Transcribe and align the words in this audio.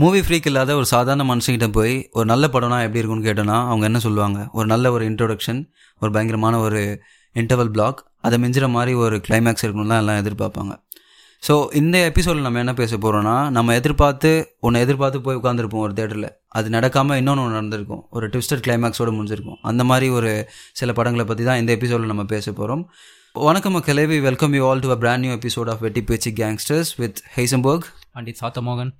Movie 0.00 0.20
freak 0.24 0.46
இல்லாத 0.48 0.70
ஒரு 0.78 0.86
சாதாரண 0.92 1.22
மனுஷங்கிட்ட 1.28 1.66
போய் 1.76 1.94
ஒரு 2.18 2.26
நல்ல 2.30 2.44
படம்னா 2.54 2.78
எப்படி 2.86 3.00
இருக்கும்னு 3.00 3.26
கேட்டோன்னா 3.28 3.58
அவங்க 3.68 3.84
என்ன 3.88 4.00
சொல்லுவாங்க? 4.06 4.38
ஒரு 4.58 4.66
நல்ல 4.72 4.90
ஒரு 4.96 5.04
இன்ட்ரோடக்ஷன் 5.10 5.60
ஒரு 6.02 6.10
பயங்கரமான 6.14 6.58
ஒரு 6.64 6.80
இன்டர்வல் 7.40 7.70
பிளாக் 7.76 8.00
அதை 8.26 8.38
மிஞ்சுற 8.42 8.66
மாதிரி 8.74 8.92
ஒரு 9.04 9.16
கிளைமேக்ஸ் 9.28 9.64
இருக்கணும்லாம் 9.66 10.02
எல்லாம் 10.02 10.18
எதிர்பார்ப்பாங்க. 10.22 10.74
ஸோ 11.42 11.54
இந்த 11.80 11.96
எபிசோடில் 12.10 12.46
நம்ம 12.46 12.60
என்ன 12.64 12.74
பேச 12.82 12.98
போகிறோம்னா 13.04 13.36
நம்ம 13.56 13.74
எதிர்பார்த்து 13.80 14.32
ஒன்று 14.66 14.82
எதிர்பார்த்து 14.86 15.24
போய் 15.28 15.40
உட்காந்துருப்போம் 15.40 15.84
ஒரு 15.86 15.96
தேட்டரில் 16.00 16.28
அது 16.58 16.68
நடக்காமல் 16.76 17.20
இன்னொன்று 17.22 17.44
ஒன்று 17.44 17.58
நடந்திருக்கும். 17.58 18.02
ஒரு 18.16 18.28
ட்விஸ்டட் 18.34 18.64
கிளைமேக்ஸோடு 18.66 19.14
முடிஞ்சிருக்கும். 19.18 19.58
அந்த 19.70 19.84
மாதிரி 19.92 20.08
ஒரு 20.18 20.32
சில 20.80 20.92
படங்களை 21.00 21.26
பற்றி 21.30 21.46
தான் 21.48 21.62
இந்த 21.62 21.72
எபிசோடில் 21.78 22.12
நம்ம 22.12 22.26
பேச 22.34 22.46
போகிறோம் 22.60 22.84
வணக்கம் 23.48 23.76
மக்களே 23.78 24.06
we 24.12 24.20
welcome 24.28 24.54
you 24.58 24.62
all 24.68 24.84
to 24.84 24.92
a 24.96 25.00
brand 25.02 25.24
new 25.26 25.34
episode 25.40 25.70
of 25.72 25.82
Vetti 25.86 26.04
Pechu 26.10 26.30
gangsters 26.42 26.92
with 27.02 27.18
Heisenberg 27.38 27.88
it 28.32 28.40
Sathamohan. 28.44 28.92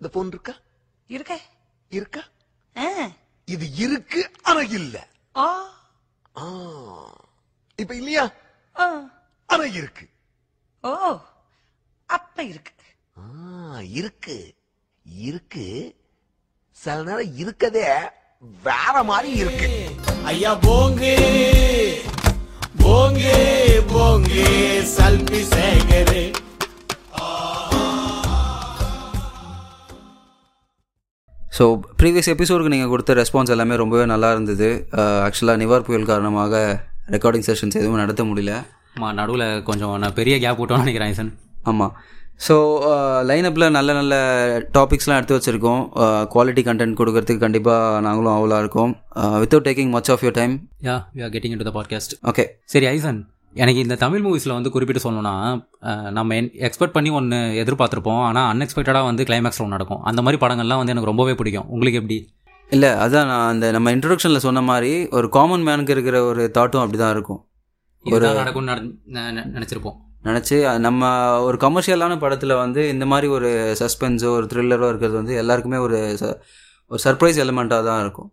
இந்த 0.00 0.12
போன் 0.12 0.28
இருக்கா? 0.28 0.52
இருக்க. 1.06 1.40
இருக்கா? 1.88 2.20
ஆ. 2.76 3.10
இது 3.44 3.74
இருக்கு 3.74 4.30
ஆனா 4.42 4.60
இல்ல. 4.60 5.08
ஆ. 5.36 5.70
ஆ. 6.38 6.48
இப்ப 7.76 7.94
இல்லையா? 7.94 8.32
ஆ. 8.78 9.00
ஆனா 9.46 9.62
இருக்கு. 9.62 10.08
ஓ. 10.82 11.20
அப்ப 12.06 12.42
இருக்கு. 12.42 12.72
ஆ, 13.18 13.80
இருக்கு. 13.80 14.54
இருக்கு. 15.04 15.96
சில 16.70 17.02
நேரம் 17.02 17.38
இருக்கதே 17.38 18.10
வேற 18.62 19.02
மாதிரி 19.02 19.32
இருக்கு. 19.32 19.94
ஐயா 20.24 20.54
போங்கு. 20.54 21.14
போங்கு 22.78 23.36
போங்கு. 23.88 24.44
சல்பி 24.96 25.42
சேகரே. 25.42 26.34
ஸோ 31.60 31.66
ப்ரீவியஸ் 32.00 32.28
எபிசோடுக்கு 32.32 32.72
நீங்கள் 32.72 32.90
கொடுத்த 32.90 33.14
ரெஸ்பான்ஸ் 33.18 33.50
எல்லாமே 33.54 33.74
ரொம்பவே 33.80 34.04
நல்லா 34.12 34.28
இருந்தது. 34.34 34.68
ஆக்சுவலாக 35.24 35.60
நிவார் 35.62 35.84
புயல் 35.88 36.06
காரணமாக 36.10 36.54
ரெக்கார்டிங் 37.14 37.44
செஷன்ஸ் 37.48 37.78
எதுவும் 37.80 38.00
நடத்த 38.02 38.24
முடியல. 38.28 38.52
மா 39.00 39.08
நடுவில் 39.18 39.44
கொஞ்சம் 39.66 39.92
நான் 40.02 40.16
பெரிய 40.20 40.36
கேப் 40.44 40.60
விட்டோம்னு 40.60 40.84
நினைக்கிறேன் 40.84 41.18
சன் 41.18 41.30
ஆமாம் 41.72 41.92
ஸோ 42.46 42.54
லைனப்பில் 43.30 43.66
நல்ல 43.76 43.90
நல்ல 43.98 44.14
டாபிக்ஸ்லாம் 44.76 45.18
எடுத்து 45.20 45.36
வச்சுருக்கோம். 45.38 45.82
குவாலிட்டி 46.34 46.64
கண்டென்ட் 46.68 46.98
கொடுக்கறதுக்கு 47.00 47.44
கண்டிப்பாக 47.46 48.00
நாங்களும் 48.06 48.36
அவ்வளோ 48.36 48.60
இருக்கோம். 48.62 48.94
Without 49.42 49.68
taking 49.68 49.92
much 49.96 50.10
of 50.14 50.24
your 50.26 50.38
time 50.40 50.54
yeah 50.88 50.96
we 51.16 51.24
are 51.26 51.34
getting 51.36 51.54
into 51.64 51.68
the 51.70 51.74
podcast 51.78 52.14
okay 52.32 52.46
சரி 52.74 52.88
ஐசன். 52.94 53.20
எனக்கு 53.52 53.80
இந்த 53.80 53.94
தமிழ் 53.94 54.24
மூவிஸில் 54.24 54.52
வந்து 54.52 54.70
குறிப்பிட்டு 54.70 55.10
சொல்லணும்னா 55.10 55.66
நம்ம 56.10 56.34
எக்ஸ்பெக்ட் 56.34 56.92
பண்ணி 56.92 57.10
ஒன்று 57.10 57.36
எதிர்பார்த்துருப்போம். 57.36 58.22
ஆனால் 58.22 58.56
அன்எக்ஸ்பெக்டடாக 58.56 59.04
வந்து 59.04 59.24
கிளைமேக்ஸில் 59.24 59.60
ஒன்று 59.60 59.66
நடக்கும். 59.66 60.02
அந்த 60.02 60.22
மாதிரி 60.22 60.46
படங்கள்லாம் 60.46 60.76
வந்து 60.76 60.92
எனக்கு 60.92 61.04
ரொம்பவே 61.04 61.34
பிடிக்கும். 61.34 61.68
உங்களுக்கு 61.68 61.98
எப்படி? 61.98 62.34
இல்லை 62.70 62.88
அதான் 62.88 63.26
நான் 63.26 63.50
அந்த 63.50 63.70
நம்ம 63.70 63.92
இன்ட்ரொடக்ஷனில் 63.92 64.36
சொன்ன 64.36 64.60
மாதிரி 64.60 65.08
ஒரு 65.08 65.28
காமன் 65.28 65.66
மேனுக்கு 65.66 65.90
இருக்கிற 65.90 66.24
ஒரு 66.24 66.50
தாட்டும் 66.54 66.80
அப்படி 66.82 66.96
தான் 66.96 67.12
இருக்கும். 67.12 67.44
இதுதான் 68.04 68.34
நடக்கும்னு 68.34 68.72
நினைச்சிருப்போம். 69.54 69.96
நினச்சி 70.24 70.78
நம்ம 70.78 71.08
ஒரு 71.40 71.56
கமர்ஷியலான 71.56 72.18
படத்தில் 72.18 72.54
வந்து 72.54 72.88
இந்த 72.88 73.06
மாதிரி 73.06 73.28
ஒரு 73.28 73.76
சஸ்பென்ஸோ 73.78 74.24
ஒரு 74.24 74.46
த்ரில்லரோ 74.52 74.88
இருக்கிறது 74.88 75.10
வந்து 75.10 75.34
எல்லாருக்குமே 75.34 75.76
ஒரு 75.76 76.16
ச- 76.20 76.38
ஒரு 76.86 77.00
சர்ப்ரைஸ் 77.04 77.46
எலிமெண்ட்டாக 77.46 77.84
தான் 77.84 78.00
இருக்கும். 78.00 78.32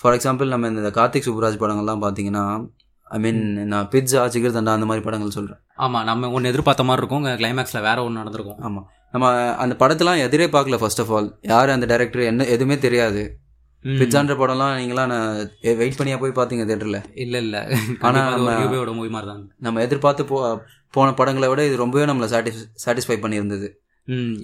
ஃபார் 0.00 0.14
எக்ஸாம்பிள் 0.14 0.46
நம்ம 0.46 0.66
இந்த 0.68 0.90
கார்த்திக் 0.90 1.28
சுப்புராஜ் 1.28 1.62
படங்கள்லாம் 1.62 2.02
பார்த்தீங்கன்னா 2.04 2.68
ஐ 3.08 3.18
மீன் 3.18 3.66
நான் 3.66 3.88
பிட்ஸா 3.88 4.26
சிகர் 4.26 4.50
தண்டா 4.50 4.72
அந்த 4.72 4.76
மாதிரி 4.76 5.00
படங்கள் 5.00 5.30
சொல்கிறேன் 5.30 5.60
ஆமாம் 5.74 6.04
நம்ம 6.04 6.30
ஒன்று 6.30 6.48
எதிர்பார்த்த 6.48 6.82
மாதிரி 6.82 7.06
இருக்கும். 7.06 7.24
கிளைமேக்ஸில் 7.24 7.82
வேற 7.82 8.02
ஒன்று 8.02 8.16
நடந்திருக்கும். 8.16 8.58
ஆமாம் 8.58 8.90
நம்ம 9.12 9.54
அந்த 9.54 9.86
படத்தெல்லாம் 9.86 10.18
எதிரே 10.18 10.46
பார்க்கல 10.46 10.78
ஃபர்ஸ்ட் 10.78 11.00
ஆஃப் 11.00 11.12
ஆல் 11.12 11.38
யார் 11.40 11.68
அந்த 11.68 11.86
டைரக்டர் 11.86 12.22
என்ன 12.22 12.44
எதுவுமே 12.44 12.78
தெரியாது. 12.78 13.38
பிட்ஸான்ற 13.84 14.34
படம்லாம் 14.34 14.76
நீங்களாம் 14.76 15.06
நான் 15.06 15.50
வெயிட் 15.60 15.94
பண்ணியா 15.98 16.18
போய் 16.18 16.46
பார்த்தீங்க 16.46 16.62
தேட்டரில் 16.62 17.02
இல்ல 17.14 17.38
இல்ல. 17.38 17.78
ஆனா 18.00 18.20
ஆனா 18.20 18.36
நம்ம- 18.36 18.92
மூவி 18.92 19.08
மாதிரி 19.08 19.30
தான். 19.30 19.54
நம்ம 19.58 19.80
எதிர்பார்த்து 19.80 20.24
போ 20.24 20.62
போன 20.90 21.12
படங்களை 21.12 21.48
விட 21.48 21.66
இது 21.66 21.76
ரொம்பவே 21.76 22.12
நம்மளை 22.12 22.28
சாட்டிஸ் 22.28 22.88
சாட்டிஸ்ஃபை 22.88 23.16
பண்ணியிருந்தது. 23.16 23.72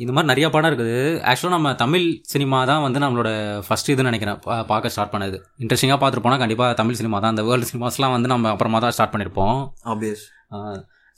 இந்த 0.03 0.11
மாதிரி 0.15 0.31
நிறைய 0.33 0.47
படம் 0.55 0.71
இருக்குது. 0.71 0.97
ஆக்சுவலாக 1.31 1.57
நம்ம 1.57 1.73
தமிழ் 1.83 2.07
சினிமா 2.33 2.61
தான் 2.71 2.83
வந்து 2.87 3.03
நம்மளோட 3.05 3.31
ஃபர்ஸ்ட் 3.67 3.91
இதுன்னு 3.93 4.11
நினைக்கிறேன். 4.11 4.39
பார்க்க 4.71 4.95
ஸ்டார்ட் 4.95 5.13
பண்ணது. 5.15 5.37
இன்ட்ரெஸ்டிங்காக 5.65 6.01
பார்த்துருப்போம்னா 6.03 6.41
கண்டிப்பாக 6.45 6.79
தமிழ் 6.81 6.99
சினிமா 7.01 7.19
தான். 7.25 7.35
அந்த 7.35 7.45
வேர்ல்டு 7.49 7.71
சினிமாஸ்லாம் 7.73 8.15
வந்து 8.17 8.33
நம்ம 8.35 8.51
அப்புறமா 8.55 8.81
தான் 8.85 8.95
ஸ்டார்ட் 8.97 9.15
பண்ணியிருப்போம் 9.15 9.59
ஆப்வியஸ் 9.95 10.25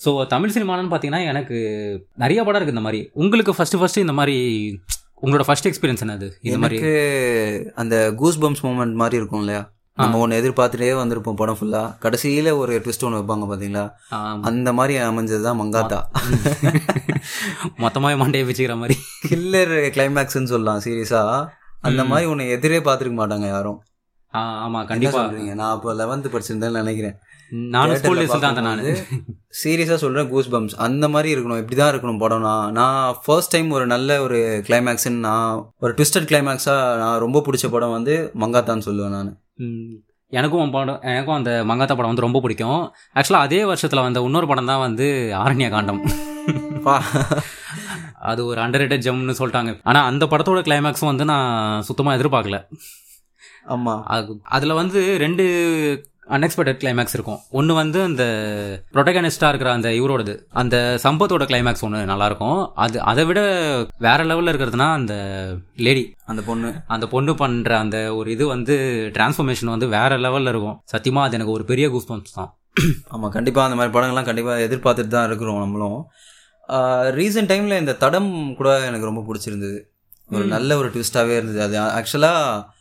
ஸோ 0.01 0.11
தமிழ் 0.35 0.55
சினிமான்னு 0.55 0.93
பார்த்தீங்கன்னா 0.93 1.23
எனக்கு 1.33 1.57
நிறைய 2.23 2.39
படம் 2.47 2.59
இருக்குது 2.59 2.77
இந்த 2.77 2.87
மாதிரி. 2.87 3.01
உங்களுக்கு 3.23 3.53
ஃபர்ஸ்ட் 3.57 3.79
ஃபர்ஸ்ட் 3.81 4.05
இந்த 4.05 4.15
மாதிரி 4.21 4.37
உங்களோட 5.25 5.45
ஃபர்ஸ்ட் 5.49 5.69
எக்ஸ்பீரியன்ஸ் 5.69 6.03
என்னது? 6.05 6.27
இந்த 6.47 6.59
மாதிரி? 6.63 6.79
அந்த 7.83 7.97
கூஸ் 8.21 8.39
பம்ப்ஸ் 8.43 8.65
மூமெண்ட் 8.67 9.01
மாதிரி 9.03 9.17
இருக்கும் 9.21 9.43
இல்லையா? 9.45 9.63
நம்ம 9.99 10.21
ஒன்று 10.21 10.39
எதிர்பார்த்துட்டே 10.39 10.87
வந்திருப்போம் 10.97 11.37
படம் 11.41 11.59
ஃபுல்லாக 11.59 11.91
கடைசியில் 12.01 12.49
ஒரு 12.61 12.73
ட்விஸ்ட் 12.85 13.05
ஒன்று 13.07 13.19
வைப்பாங்க 13.19 13.45
பார்த்தீங்களா 13.49 13.85
ஆ, 14.15 14.19
அந்த 14.49 14.69
மாதிரி 14.79 14.95
அமைஞ்சது 15.05 15.45
தான் 15.45 15.61
மங்காத்தா. 15.61 15.99
மொத்தமாவே 17.83 18.17
மண்டையை 18.23 18.45
வச்சுக்கிற 18.49 18.77
மாதிரி. 18.77 18.97
கில்லர் 19.27 19.75
கிளைமேக்ஸ்னு 19.95 20.53
சொல்லலாம் 20.53 20.83
சீரியஸாக 20.85 21.37
அந்த 21.83 22.03
மாதிரி 22.09 22.27
ஒன்று 22.31 22.47
எதிரே 22.55 22.81
பார்த்துருக்க 22.81 23.19
மாட்டாங்க 23.21 23.47
யாரும். 23.49 23.79
ஆமாம் 24.35 24.87
கண்டிப்பாக 24.89 25.21
சொல்றீங்க? 25.21 25.53
நான் 25.55 25.75
அப்போ 25.75 25.95
லெவன்த்து 25.99 26.33
படிச்சிருந்தேன்னு 26.33 26.83
நினைக்கிறேன். 26.83 27.17
நானும் 27.71 27.99
ஸ்கூல் 28.01 28.21
டேஸில் 28.21 28.45
தான் 28.47 28.59
நான். 28.63 28.83
சீரியஸாக 29.61 29.99
சொல்கிறேன் 29.99 30.31
கூஸ் 30.31 30.51
பம்ப்ஸ் 30.53 30.77
அந்த 30.87 31.05
மாதிரி 31.11 31.31
இருக்கணும் 31.35 31.61
இப்படி 31.61 31.77
தான் 31.77 31.93
இருக்கணும் 31.93 32.21
படம்னா. 32.23 32.55
நான் 32.79 32.97
ஃபர்ஸ்ட் 33.21 33.55
டைம் 33.55 33.71
ஒரு 33.77 33.87
நல்ல 33.93 34.19
ஒரு 34.25 34.39
கிளைமேக்ஸ்ன்னு 34.69 35.25
நான் 35.29 35.53
ஒரு 35.83 35.95
ட்விஸ்டட் 35.99 36.29
கிளைமேக்ஸாக 36.31 36.83
நான் 37.03 37.23
ரொம்ப 37.25 37.45
பிடிச்ச 37.47 37.69
படம் 37.71 37.97
வந்து 37.97 38.15
மங்காத்தான்னு 38.43 38.89
சொல்லுவேன் 38.89 39.17
நான். 39.19 39.33
எனக்கும் 40.39 40.73
படம் 40.75 41.03
எனக்கும் 41.15 41.39
அந்த 41.39 41.51
மங்காத்தா 41.71 41.95
படம் 41.99 42.11
வந்து 42.13 42.27
ரொம்ப 42.27 42.41
பிடிக்கும். 42.41 42.81
ஆக்சுவலாக 43.19 43.47
அதே 43.47 43.61
வருஷத்தில் 43.71 44.05
வந்த 44.07 44.23
இன்னொரு 44.29 44.47
படம் 44.47 44.71
தான் 44.73 44.85
வந்து 44.87 45.07
ஆரண்ய 45.43 45.69
காண்டம். 45.75 46.01
அது 48.31 48.41
ஒரு 48.47 48.59
அண்டர் 48.61 48.83
ரேட்டட் 48.83 49.07
ஜம்னு 49.07 49.39
சொல்லிட்டாங்க. 49.41 49.73
ஆனால் 49.83 50.09
அந்த 50.11 50.25
படத்தோட 50.27 50.61
கிளைமேக்ஸும் 50.69 51.11
வந்து 51.13 51.25
நான் 51.33 51.83
சுத்தமாக 51.83 52.17
எதிர்பார்க்கல. 52.19 52.59
ஆமாம் 53.75 54.03
அது 54.15 54.33
அதில் 54.57 54.79
வந்து 54.81 55.01
ரெண்டு 55.19 55.45
அன்எக்ஸ்பெக்டட் 56.35 56.81
கிளைமேக்ஸ் 56.83 57.15
இருக்கும். 57.17 57.41
ஒன்று 57.59 57.73
வந்து 57.75 57.99
அந்த 58.09 58.25
ப்ரொட்டகனிஸ்டாக 58.95 59.51
இருக்கிற 59.53 59.71
அந்த 59.73 59.89
இவரோடது. 59.99 60.35
அந்த 60.61 60.77
சம்பத்தோட 61.03 61.45
கிளைமேக்ஸ் 61.51 61.85
ஒன்று 61.87 62.01
நல்லாயிருக்கும். 62.13 62.61
அது 62.85 62.97
அதை 63.11 63.25
விட 63.31 63.41
வேற 64.07 64.25
லெவலில் 64.25 64.53
இருக்கிறதுனா 64.53 64.89
அந்த 64.99 65.15
லேடி 65.87 66.05
அந்த 66.33 66.43
பொண்ணு. 66.49 66.71
அந்த 66.87 67.07
பொண்ணு 67.15 67.35
பண்ற 67.43 67.79
அந்த 67.79 67.99
ஒரு 68.19 68.31
இது 68.37 68.47
வந்து 68.55 68.77
டிரான்ஸ்ஃபர்மேஷன் 69.17 69.75
வந்து 69.75 69.89
வேற 69.97 70.19
லெவல்ல 70.27 70.55
இருக்கும். 70.55 70.79
சத்தியமா 70.95 71.25
அது 71.27 71.37
எனக்கு 71.39 71.57
ஒரு 71.57 71.67
பெரிய 71.73 71.89
கூஸ் 71.95 72.11
பம்ப்ஸ் 72.13 72.39
தான். 72.39 72.53
ஆமாம் 73.15 73.35
கண்டிப்பாக 73.39 73.67
அந்த 73.69 73.79
மாதிரி 73.79 73.95
படங்கள்லாம் 73.97 74.29
கண்டிப்பாக 74.29 74.67
எதிர்பார்த்துட்டு 74.69 75.15
தான் 75.17 75.27
இருக்கிறோம் 75.31 75.63
நம்மளும். 75.65 76.01
ரீசெண்ட் 77.19 77.51
டைமில் 77.53 77.81
இந்த 77.83 77.97
தடம் 78.05 78.31
கூட 78.61 78.71
எனக்கு 78.91 79.11
ரொம்ப 79.11 79.23
பிடிச்சிருந்தது. 79.29 79.81
ஒரு 80.31 80.45
நல்ல 80.53 80.77
ஒரு 80.77 80.89
ட்விஸ்டாகவே 80.95 81.35
இருந்தது. 81.41 81.61
அது 81.67 81.77
ஆக்சுவலாக 81.99 82.73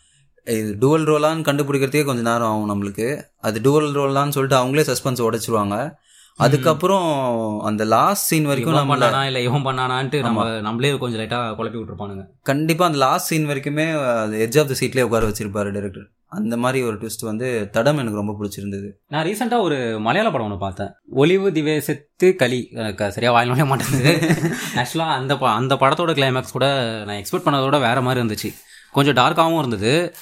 இது 0.46 0.76
டுவல் 0.80 1.02
ரோலான்னு 1.02 1.42
கண்டுபிடிக்கிறதுக்கே 1.42 2.06
கொஞ்சம் 2.06 2.34
நேரம் 2.34 2.42
ஆகும் 2.42 2.74
நம்மளுக்கு. 2.74 3.22
அது 3.38 3.60
டுவல் 3.60 3.86
ரோலான்னு 3.86 4.30
சொல்லிட்டு 4.30 4.66
அவங்களே 4.66 4.96
சஸ்பென்ஸ் 4.96 5.30
உடைச்சிருவாங்க. 5.30 5.92
அதுக்கப்புறம் 6.36 7.60
அந்த 7.60 7.84
லாஸ்ட் 7.84 8.26
சீன் 8.26 8.46
வரைக்கும் 8.46 8.74
நம்ம 8.74 8.98
பண்ணானா 8.98 9.26
இல்ல 9.26 9.42
இவன் 9.42 9.66
பண்ணானான்ட்டு 9.66 10.20
நம்ம 10.20 10.60
நம்மளே 10.60 10.98
கொஞ்சம் 10.98 11.20
லைட்டா 11.20 11.56
குழப்பி 11.56 11.78
விட்டுருப்பானுங்க. 11.78 12.26
கண்டிப்பாக 12.42 12.94
அந்த 12.94 13.06
லாஸ்ட் 13.06 13.28
சீன் 13.28 13.48
வரைக்குமே 13.48 13.86
எட்ஜ் 14.34 14.60
ஆஃப் 14.60 14.68
த 14.68 14.74
சீட்லேயே 14.80 15.02
உட்கார 15.02 15.28
வச்சிருப்பாரு 15.28 15.74
டேரக்டர் 15.74 16.06
அந்த 16.28 16.58
மாதிரி 16.58 16.86
ஒரு 16.86 16.98
ட்விஸ்ட் 16.98 17.26
வந்து 17.26 17.70
தடம் 17.72 17.98
எனக்கு 17.98 18.18
ரொம்ப 18.18 18.36
பிடிச்சிருந்தது. 18.42 18.90
நான் 19.08 19.26
ரீசெண்டா 19.26 19.62
ஒரு 19.62 20.00
மலையாள 20.00 20.32
படம் 20.32 20.46
ஒன்று 20.46 20.60
பார்த்தேன். 20.60 20.92
ஒலிவு 21.10 21.50
திவேசத்து 21.50 22.36
களி. 22.36 22.70
எனக்கு 22.72 23.12
சரியா 23.12 23.32
வாயில் 23.32 23.66
மாட்டேங்குது. 23.66 24.20
ஆக்சுவலா 24.76 25.10
அந்த 25.10 25.38
அந்த 25.38 25.76
படத்தோட 25.76 26.14
கிளைமேக்ஸ் 26.14 26.52
கூட 26.52 26.66
நான் 27.06 27.16
எக்ஸ்பெக்ட் 27.16 27.46
பண்ணதோட 27.46 27.80
வேற 27.80 28.02
மாதிரி 28.02 28.26
இருந்துச்சு. 28.26 28.54
கொஞ்சம் 28.92 29.16
டார்க்காகவும் 29.16 29.58
இருந்தது. 29.58 30.14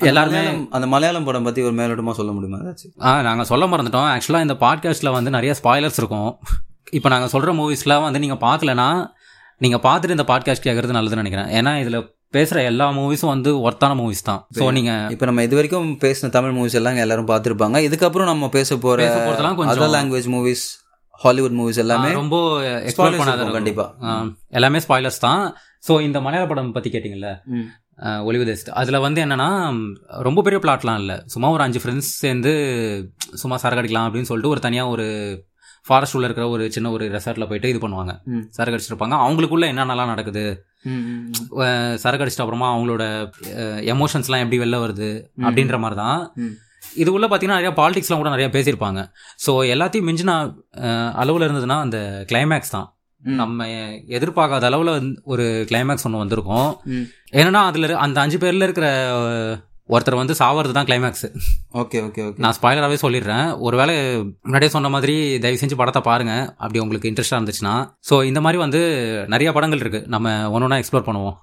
எல்லாருமே 0.00 0.40
அந்த 0.70 0.86
மலையாளம் 0.86 1.24
படம் 1.24 1.42
பற்றி 1.42 1.62
ஒரு 1.62 1.74
மேலோட்டமாக 1.74 2.12
சொல்ல 2.12 2.32
முடியுமா 2.32 2.58
ஏதாச்சும் 2.58 2.92
ஆ 3.02 3.22
நாங்கள் 3.22 3.44
சொல்ல 3.44 3.66
மறந்துட்டோம். 3.66 4.08
ஆக்சுவலாக 4.14 4.40
இந்த 4.40 4.54
பாட்காஸ்ட்டில் 4.54 5.10
வந்து 5.10 5.30
நிறைய 5.30 5.54
ஸ்பாய்லர்ஸ் 5.62 5.96
இருக்கும். 5.96 6.38
இப்போ 6.92 7.08
நாங்கள் 7.08 7.28
சொல்கிற 7.28 7.52
மூவிஸ்லாம் 7.52 8.02
வந்து 8.02 8.18
நீங்கள் 8.18 8.38
பார்க்கலனா 8.38 9.08
நீங்கள் 9.60 9.80
பார்த்துட்டு 9.80 10.10
இந்த 10.10 10.22
பாட்காஸ்ட் 10.22 10.66
கேட்குறது 10.68 10.96
நல்லதுன்னு 10.98 11.14
நினைக்கிறேன். 11.14 11.50
ஏன்னா 11.50 11.80
இதில் 11.80 12.12
பேசுகிற 12.30 12.62
எல்லா 12.62 12.90
மூவிஸும் 12.90 13.26
வந்து 13.26 13.60
ஒர்த்தான 13.60 13.94
மூவிஸ் 13.94 14.22
தான். 14.22 14.46
ஸோ 14.58 14.72
நீங்கள் 14.72 15.10
இப்போ 15.10 15.26
நம்ம 15.26 15.42
இது 15.42 15.56
வரைக்கும் 15.56 15.98
பேசின 16.00 16.28
தமிழ் 16.28 16.52
மூவிஸ் 16.52 16.74
எல்லாம் 16.74 16.96
எல்லாரும் 16.96 17.26
பார்த்துருப்பாங்க. 17.26 17.76
இதுக்கப்புறம் 17.78 18.24
நம்ம 18.24 18.48
பேச 18.48 18.76
கொஞ்சம் 18.78 19.72
other 19.74 19.94
language 19.98 20.28
movies 20.28 20.64
Hollywood 21.12 21.52
movies 21.52 21.76
எல்லாமே 21.76 22.10
ரொம்ப 22.12 22.62
எக்ஸ்ப்ளோர் 22.62 23.20
பண்ணாத 23.20 23.36
இருக்கும் 23.36 23.52
கண்டிப்பா. 23.52 23.92
ஆ, 24.02 24.26
எல்லாமே 24.50 24.78
ஸ்பாய்லர்ஸ் 24.78 25.18
தான். 25.18 25.54
ஸோ 25.88 26.00
இந்த 26.00 26.20
மலையாள 26.20 26.48
படம் 26.48 26.72
பற்றி 26.72 26.90
கேட்டிங்கல்ல. 26.90 27.30
ஒளிவு 28.28 28.44
தேசத்து 28.48 28.76
அதில் 28.80 29.04
வந்து 29.04 29.20
என்னன்னா 29.24 29.50
ரொம்ப 30.26 30.42
பெரிய 30.46 30.58
பிளாட்லாம் 30.64 31.00
இல்லை. 31.02 31.16
சும்மா 31.34 31.48
ஒரு 31.56 31.62
அஞ்சு 31.66 31.80
ஃப்ரெண்ட்ஸ் 31.82 32.10
சேர்ந்து 32.22 32.52
சும்மா 33.42 33.56
சரக்கு 33.62 33.82
அடிக்கலாம் 33.82 34.06
அப்படின்னு 34.08 34.30
சொல்லிட்டு 34.30 34.52
ஒரு 34.54 34.62
தனியாக 34.66 34.94
ஒரு 34.94 35.06
ஃபாரஸ்ட் 35.88 36.16
உள்ள 36.16 36.28
இருக்கிற 36.28 36.46
ஒரு 36.54 36.64
சின்ன 36.74 36.90
ஒரு 36.94 37.04
ரெசார்ட்ல 37.16 37.44
போயிட்டு 37.50 37.68
இது 37.72 37.80
பண்ணுவாங்க. 37.84 38.12
சரக்கு 38.56 38.76
அடிச்சிருப்பாங்க 38.76 39.16
அவங்களுக்குள்ள 39.24 39.66
என்னென்னலாம் 39.72 40.12
நடக்குது? 40.12 40.44
சரக்கு 42.02 42.24
அடிச்சிட்ட 42.24 42.44
அப்புறமா 42.44 42.68
அவங்களோட 42.74 43.04
எமோஷன்ஸ்லாம் 43.94 44.44
எப்படி 44.44 44.60
வெளில 44.62 44.78
வருது? 44.84 45.10
அப்படின்ற 45.46 45.78
மாதிரி 45.84 45.98
தான். 46.04 46.20
இது 47.02 47.10
உள்ள 47.16 47.26
பார்த்தீங்கன்னா 47.26 47.60
நிறைய 47.60 47.72
பாலிடிக்ஸ்லாம் 47.80 48.22
கூட 48.22 48.30
நிறைய 48.34 48.48
பேசியிருப்பாங்க. 48.56 49.00
ஸோ 49.46 49.50
எல்லாத்தையும் 49.74 50.08
மிஞ்சின 50.10 50.36
அளவுல 51.22 51.48
இருந்ததுன்னா 51.48 51.78
அந்த 51.86 51.98
கிளைமேக்ஸ் 52.32 52.74
தான். 52.76 52.88
நம்ம 53.22 53.66
எதிர்பார்க்காத 54.16 54.64
அளவில் 54.64 55.14
ஒரு 55.22 55.66
கிளைமேக்ஸ் 55.70 56.06
ஒன்று 56.08 56.22
வந்திருக்கும். 56.24 56.68
என்னன்னா 57.32 57.62
அதில் 57.70 57.94
அந்த 58.04 58.20
அஞ்சு 58.20 58.38
பேரில் 58.38 58.66
இருக்கிற 58.66 58.88
ஒருத்தர் 59.88 60.20
வந்து 60.20 60.34
சாவறது 60.40 60.72
தான் 60.76 60.86
கிளைமேக்ஸ் 60.88 61.26
ஓகே 61.80 61.98
ஓகே 62.06 62.22
ஓகே. 62.28 62.40
நான் 62.44 62.56
ஸ்பாய்லராகவே 62.58 62.96
சொல்லிடுறேன். 63.02 63.58
ஒருவேளை 63.58 63.94
முன்னாடியே 64.42 64.70
சொன்ன 64.74 64.88
மாதிரி 64.88 65.38
தயவு 65.44 65.60
செஞ்சு 65.62 65.76
படத்தை 65.80 66.02
பாருங்க. 66.02 66.54
அப்படி 66.56 66.78
உங்களுக்கு 66.78 67.10
இன்ட்ரெஸ்டாக 67.10 67.40
இருந்துச்சுன்னா. 67.40 67.74
ஸோ 68.10 68.24
இந்த 68.24 68.40
மாதிரி 68.40 68.58
வந்து 68.62 68.80
நிறைய 69.34 69.52
படங்கள் 69.52 69.78
இருக்கு. 69.78 70.02
நம்ம 70.06 70.50
ஒன்று 70.50 70.66
ஒன்றா 70.68 70.80
எக்ஸ்ப்ளோர் 70.82 71.08
பண்ணுவோம். 71.08 71.36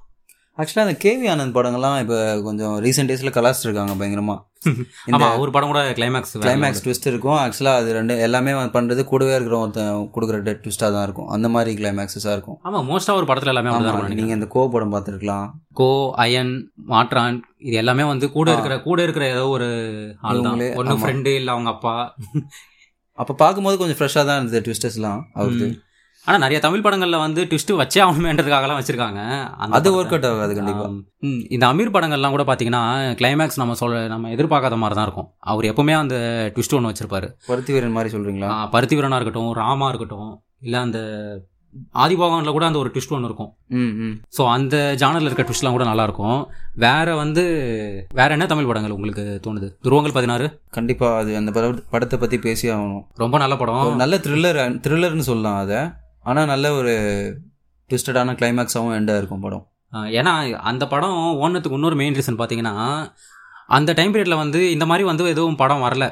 ஆக்சுவலாக 0.58 0.88
அந்த 0.88 0.98
கேவி 1.04 1.26
ஆனந்த் 1.32 1.56
படங்கள்லாம் 1.56 1.96
இப்போ 2.02 2.18
கொஞ்சம் 2.42 2.76
ரீசெண்ட் 2.84 3.10
டேஸில் 3.12 3.34
கலாச்சிருக்காங்க 3.38 3.94
பயங்கரமா. 4.00 4.36
இந்த 5.10 5.26
ஒரு 5.42 5.52
படம் 5.52 5.72
கூட 5.72 5.82
கிளைமேக்ஸ் 5.98 6.32
கிளைமேக்ஸ் 6.44 6.84
ட்விஸ்ட் 6.86 7.08
இருக்கும். 7.10 7.38
ஆக்சுவலாக 7.42 7.80
அது 7.82 7.90
ரெண்டு 7.94 8.14
எல்லாமே 8.18 8.54
பண்ணுறது 8.76 9.02
கூடவே 9.04 9.34
இருக்கிற 9.36 9.58
ஒருத்தன் 9.58 10.10
கொடுக்குற 10.16 10.38
ட்விஸ்ட்டாக 10.62 10.92
தான் 10.92 11.04
இருக்கும். 11.04 11.28
அந்த 11.28 11.48
மாதிரி 11.50 11.72
கிளைமேக்ஸஸாக 11.82 12.36
இருக்கும். 12.38 12.58
ஆமா 12.66 12.82
மோஸ்டா 12.90 13.16
ஒரு 13.16 13.28
படத்துல 13.32 13.54
எல்லாமே 13.54 13.72
அப்படிதான் 13.72 13.94
ஆமா, 13.94 14.02
இருக்கும் 14.02 14.22
நீங்க 14.22 14.34
இந்த 14.34 14.48
கோ 14.48 14.64
படம் 14.68 14.94
பார்த்துருக்கலாம். 14.96 15.48
கோ 15.74 15.90
அயன் 16.18 16.54
மாற்றான் 16.86 17.38
இது 17.58 17.76
எல்லாமே 17.76 18.04
வந்து 18.04 18.30
கூட. 18.32 18.48
இருக்கிற 18.52 18.82
கூட 18.82 19.02
இருக்கிற 19.04 19.28
ஏதோ 19.28 19.48
ஒரு 19.48 19.70
ஆள் 20.22 20.42
தான். 20.42 20.64
ஆமா. 20.78 20.98
ஃப்ரெண்டு 21.04 21.34
இல்ல 21.36 21.52
அவங்க 21.52 21.70
அப்பா. 21.70 21.96
அப்போ 23.20 23.34
பார்க்கும்போது 23.34 23.78
கொஞ்சம் 23.78 24.00
ஃப்ரெஷ்ஷாக 24.00 24.26
தான் 24.26 24.40
இருந்தது 24.40 24.64
ட்விஸ்டர்ஸ்லாம் 24.66 25.22
அவருது 25.34 25.68
ம். 26.26 26.30
ஆனா 26.30 26.38
நிறைய 26.38 26.60
தமிழ் 26.60 26.80
படங்கள்ல 26.80 27.18
வந்து 27.18 27.44
ட்விஸ்ட் 27.44 27.72
வச்சே 27.72 27.98
ஆகணுமேன்றதுக்காகலாம் 27.98 28.80
வச்சிருக்காங்க. 28.80 29.50
அது. 29.50 30.04
ஒர்க் 30.04 30.06
அவுட் 30.06 30.26
ஆகாது 30.26 30.56
கண்டிப்பாக 30.56 30.90
இந்த 31.50 31.68
அமீர் 31.68 31.94
படங்கள்லாம் 31.94 32.30
கூட 32.30 32.44
பாத்தீங்கன்னா 32.44 33.16
கிளைமேக்ஸ் 33.16 33.52
நம்ம 33.56 33.74
சொல்ல 33.74 34.08
நம்ம 34.08 34.30
எதிர்பார்க்காத 34.30 34.76
மாதிரி 34.76 34.94
தான் 34.94 35.04
இருக்கும். 35.04 35.32
அவர் 35.40 35.66
எப்பவுமே 35.66 35.94
அந்த 35.94 36.52
ட்விஸ்ட் 36.56 36.74
ஒன்று 36.74 36.90
வச்சிருப்பாரு. 36.90 37.32
பருத்தி 37.48 37.74
வீரன் 37.74 37.92
மாதிரி 37.92 38.18
சொல்றீங்களா? 38.18 38.50
ஆ, 38.50 38.66
பருத்தி 38.66 38.96
வீரனா 38.96 39.06
இருக்கட்டும் 39.06 39.54
ராமா 39.54 39.88
இருக்கட்டும் 39.88 40.42
இல்ல 40.60 40.80
அந்த 40.80 41.00
ஆதிபகவான்ல 41.94 42.52
கூட 42.52 42.66
அந்த 42.66 42.80
ஒரு 42.80 42.92
ட்விஸ்ட் 42.94 43.10
ஒன்று 43.10 43.26
இருக்கும். 43.26 43.54
ஸோ 44.38 44.50
அந்த 44.50 44.96
ஜானர்ல 45.00 45.22
இருக்க 45.22 45.44
ட்விஸ்ட்லாம் 45.44 45.70
கூட 45.70 45.84
நல்லா 45.84 46.04
இருக்கும். 46.04 46.48
வேற 46.76 47.16
வந்து 47.16 47.44
வேற 48.14 48.30
என்ன 48.30 48.46
தமிழ் 48.46 48.66
படங்கள் 48.66 48.92
உங்களுக்கு 48.92 49.40
தோணுது? 49.48 49.76
துருவங்கள் 49.84 50.14
பதினாறு? 50.14 50.62
கண்டிப்பா 50.70 51.18
அது 51.18 51.36
அந்த 51.36 51.52
பட- 51.52 51.82
படத்தை 51.90 52.20
பத்தி 52.20 52.40
பேசி 52.40 52.70
ஆகணும். 52.70 53.02
ரொம்ப 53.14 53.38
நல்ல 53.38 53.56
படம். 53.56 53.96
நல்ல 53.96 54.18
த்ரில்லர் 54.18 54.80
த்ரில்லர்னு 54.80 55.20
சொல்லலாம் 55.20 55.58
அதை. 55.58 55.78
ஆனா 56.26 56.42
நல்ல 56.52 56.66
ஒரு 56.80 56.94
ட்விஸ்டடான 57.90 58.36
கிளைமேக்ஸாகவும் 58.40 58.98
எண்டாக 59.00 59.22
இருக்கும் 59.22 59.44
படம். 59.46 59.64
ஏன்னா 60.20 60.34
அந்த 60.70 60.84
படம் 60.94 61.18
ஓனத்துக்கு 61.46 61.78
இன்னொரு 61.80 61.98
மெயின் 62.02 62.18
ரீசன் 62.20 62.40
பார்த்தீங்கன்னா 62.40 62.76
அந்த 63.78 63.92
டைம் 63.98 64.14
பீரியட்ல 64.14 64.38
வந்து 64.44 64.60
இந்த 64.76 64.86
மாதிரி 64.90 65.04
வந்து 65.10 65.34
எதுவும் 65.34 65.60
படம் 65.62 65.84
வரல. 65.88 66.06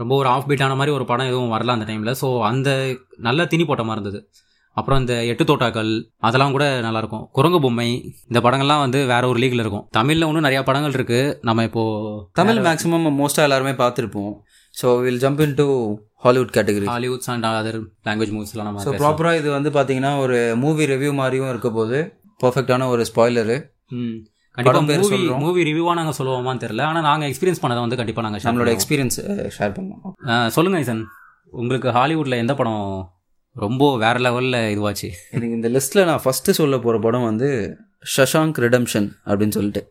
ரொம்ப 0.00 0.12
ஒரு 0.20 0.28
ஆஃப் 0.34 0.48
பீட்டான 0.48 0.76
மாதிரி 0.80 0.92
ஒரு 0.96 1.04
படம் 1.10 1.30
எதுவும் 1.30 1.52
வரல 1.54 1.74
அந்த 1.76 1.86
டைம்ல 1.88 2.12
ஸோ 2.22 2.28
அந்த 2.50 2.70
நல்ல 3.26 3.46
திணி 3.52 3.64
போட்ட 3.68 3.84
மாதிரி 3.88 4.00
இருந்தது. 4.00 4.20
அப்புறம் 4.76 5.00
இந்த 5.02 5.14
எட்டு 5.30 5.44
தோட்டாக்கள் 5.48 5.90
அதெல்லாம் 6.26 6.54
கூட 6.56 6.66
நல்லா 6.84 7.00
இருக்கும். 7.02 7.24
குரங்கு 7.36 7.58
பொம்மை 7.64 7.88
இந்த 8.30 8.38
படங்கள்லாம் 8.44 8.82
வந்து 8.84 9.00
வேற 9.10 9.22
ஒரு 9.32 9.38
லீக்ல 9.42 9.64
இருக்கும். 9.64 9.84
தமிழ்ல 9.98 10.28
இன்னும் 10.28 10.46
நிறைய 10.46 10.60
படங்கள் 10.68 10.96
இருக்கு. 10.98 11.20
நம்ம 11.48 11.64
இப்போ 11.68 11.82
தமிழ் 12.40 12.60
மேக்ஸிமம் 12.66 13.08
மோஸ்ட்டாக 13.20 13.48
எல்லாருமே 13.48 13.74
பார்த்துருப்போம். 13.82 14.32
So 14.74 14.88
will 15.00 15.20
jump 15.22 15.40
into 15.56 15.66
Hollywood 16.24 16.52
category 16.54 16.86
Hollywoods 16.90 17.30
and 17.32 17.46
other 17.50 17.78
language 18.06 18.34
மூவிஸ்லாம் 18.34 18.68
நம்ம 18.68 18.84
ஸோ. 18.84 18.92
ப்ராப்பராக 19.00 19.40
இது 19.40 19.48
வந்து 19.54 19.70
பார்த்தீங்கன்னா 19.74 20.12
ஒரு 20.22 20.36
மூவி 20.62 20.84
ரிவ்யூ 20.92 21.12
மாதிரியும் 21.18 21.50
இருக்க 21.50 21.70
போது 21.72 21.98
பர்ஃபெக்டான 22.40 22.86
ஒரு 22.92 23.02
ஸ்பாய்லரு 23.08 23.56
ம். 23.96 24.14
கண்டிப்பா 24.58 24.70
படம் 24.70 24.88
பேர் 24.88 25.02
மூவி. 25.04 25.18
மூவி 25.42 25.60
ரிவ்யூவா 25.68 25.92
நாங்க 25.98 26.12
சொல்லுவோமான்னு 26.16 26.62
தெரியல 26.62 26.82
ஆனா 26.88 27.00
நாங்க 27.06 27.24
எக்ஸ்பீரியன்ஸ் 27.28 27.62
பண்ணதை 27.62 27.82
வந்து 27.84 27.98
கண்டிப்பா 28.00 28.24
நாங்க 28.24 28.38
share 28.38 28.48
நம்மளோட 28.48 28.64
பண்ணுவோம். 28.64 28.78
எக்ஸ்பீரியன்ஸ் 28.78 29.18
ஷேர் 29.56 29.74
பண்ணலாம் 29.76 30.14
ஆ, 30.28 30.48
சொல்லுங்க 30.56 30.80
ஐசன் 30.80 31.02
உங்களுக்கு 31.52 31.88
ஹாலிவுட்ல 31.96 32.36
எந்த 32.42 32.54
படம் 32.58 32.82
ரொம்ப 33.56 33.86
வேற 34.02 34.16
லெவல்ல 34.20 34.58
இதுவாச்சு 34.72 35.08
எனக்கு 35.32 35.56
இந்த 35.56 35.70
லிஸ்ட்டில் 35.74 36.06
நான் 36.06 36.22
ஃபஸ்ட்டு 36.22 36.56
சொல்ல 36.58 36.76
போகிற 36.78 36.98
படம் 37.02 37.26
வந்து 37.26 37.48
ஷஷாங்க் 38.12 38.60
ரிடம்ஷன் 38.64 39.08
அப்படின்னு 39.26 39.56
சொல்லிட்டு 39.58 39.82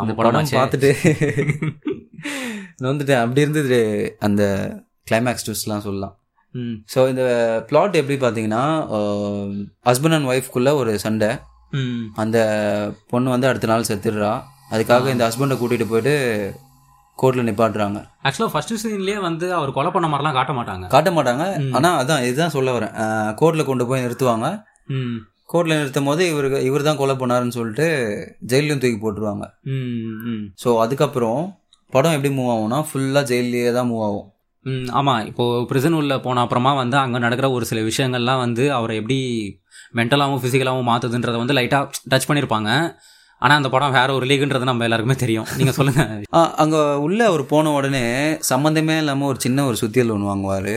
அந்த 0.00 0.12
படம். 0.14 0.50
பார்த்துட்டு 0.54 0.90
நான் 2.80 2.92
வந்துட்டு 2.92 3.14
அப்படி 3.22 3.44
இருந்தது 3.44 3.78
அந்த 4.26 4.42
கிளைமேக்ஸ் 5.08 5.46
ட்விஸ்ட்லாம் 5.46 5.84
சொல்லலாம். 5.86 6.14
ம், 6.54 6.76
ஸோ 6.92 7.00
இந்த 7.12 7.24
பிளாட் 7.68 7.98
எப்படி 8.00 8.16
பார்த்தீங்கன்னா 8.22 8.62
ஹஸ்பண்ட் 9.88 10.16
அண்ட் 10.16 10.30
ஒய்ஃப்குள்ள 10.32 10.72
ஒரு 10.80 10.92
சண்டை. 11.04 11.30
அந்த 12.22 12.38
பொண்ணு 13.12 13.34
வந்து 13.34 13.48
அடுத்த 13.50 13.70
நாள் 13.72 13.88
செத்துடுறா. 13.90 14.32
அதுக்காக 14.74 15.10
இந்த 15.14 15.24
ஹஸ்பண்டை 15.28 15.56
கூட்டிகிட்டு 15.60 15.90
போயிட்டு 15.92 16.14
கோர்ட்டில் 17.18 17.48
நிப்பாட்டுறாங்க. 17.48 17.98
ஆக்சுவலா 18.26 18.52
ஃபர்ஸ்ட் 18.52 18.74
சீன்லயே 18.82 19.18
வந்து 19.28 19.46
அவர் 19.58 19.76
கொலை 19.78 19.90
பண்ண 19.94 20.06
மாதிரிலாம் 20.12 20.36
காட்ட 20.38 20.52
மாட்டாங்க. 20.58 20.86
காட்ட 20.94 21.10
மாட்டாங்க. 21.16 21.44
ஆனால் 21.78 21.98
அதான் 22.02 22.24
இதுதான் 22.28 22.54
சொல்ல 22.56 22.72
வரேன். 22.76 22.94
கோர்ட்டில் 23.40 23.68
கொண்டு 23.70 23.86
போய் 23.90 24.04
நிறுத்துவாங்க. 24.04 24.48
கோர்ட்டில் 25.52 25.78
நிறுத்தும் 25.80 26.08
போது 26.08 26.22
இவருக்கு 26.32 26.58
இவர் 26.68 26.88
தான் 26.88 27.00
கொலை 27.00 27.14
பண்ணாருன்னு 27.22 27.56
சொல்லிட்டு 27.58 27.86
ஜெயிலையும் 28.52 28.82
தூக்கி 28.82 29.00
போட்டுருவாங்க. 29.04 29.46
ஸோ 30.62 30.68
அதுக்கப்புறம் 30.84 31.40
படம் 31.92 32.14
எப்படி 32.16 32.30
மூவ் 32.34 32.52
ஆகும்னா 32.52 32.78
ஃபுல்லாக 32.88 33.24
ஜெயிலே 33.30 33.72
தான் 33.72 33.88
மூவ் 33.90 34.04
ஆகும். 34.06 34.26
ம், 34.66 34.88
ஆமா. 34.98 35.14
இப்போ 35.26 35.44
பிரிசன் 35.68 35.98
உள்ள 35.98 36.14
போன 36.20 36.40
அப்புறமா 36.40 36.72
வந்து 36.80 36.96
அங்க 36.98 37.18
நடக்கிற 37.18 37.46
ஒரு 37.50 37.64
சில 37.64 37.80
விஷயங்கள்லாம் 37.86 38.42
வந்து 38.42 38.64
அவரை 38.72 38.96
எப்படி 39.00 39.18
மென்டலாகவும் 39.94 40.42
ஃபிசிக்கலாகவும் 40.42 40.90
மாத்துதுன்றத 40.90 41.38
வந்து 41.38 41.56
லைட்டா 41.58 41.78
டச் 42.10 42.28
பண்ணியிருப்பாங்க 42.28 42.70
ஆனா 43.42 43.54
அந்த 43.54 43.68
படம் 43.68 43.94
வேற 43.94 44.08
ஒரு 44.14 44.24
லீக்ன்றது 44.26 44.68
நம்ம 44.68 44.84
எல்லாருக்குமே 44.86 45.16
தெரியும். 45.16 45.46
நீங்க 45.58 45.72
சொல்லுங்க. 45.72 46.02
அங்கே 46.62 46.80
உள்ள 47.04 47.20
அவர் 47.26 47.42
போன 47.46 47.72
உடனே 47.72 48.02
சம்மந்தமே 48.50 48.96
இல்லாமல் 48.98 49.30
ஒரு 49.30 49.38
சின்ன 49.40 49.64
ஒரு 49.64 49.76
சுத்தியல் 49.82 50.12
ஒன்று 50.14 50.30
வாங்குவார். 50.30 50.72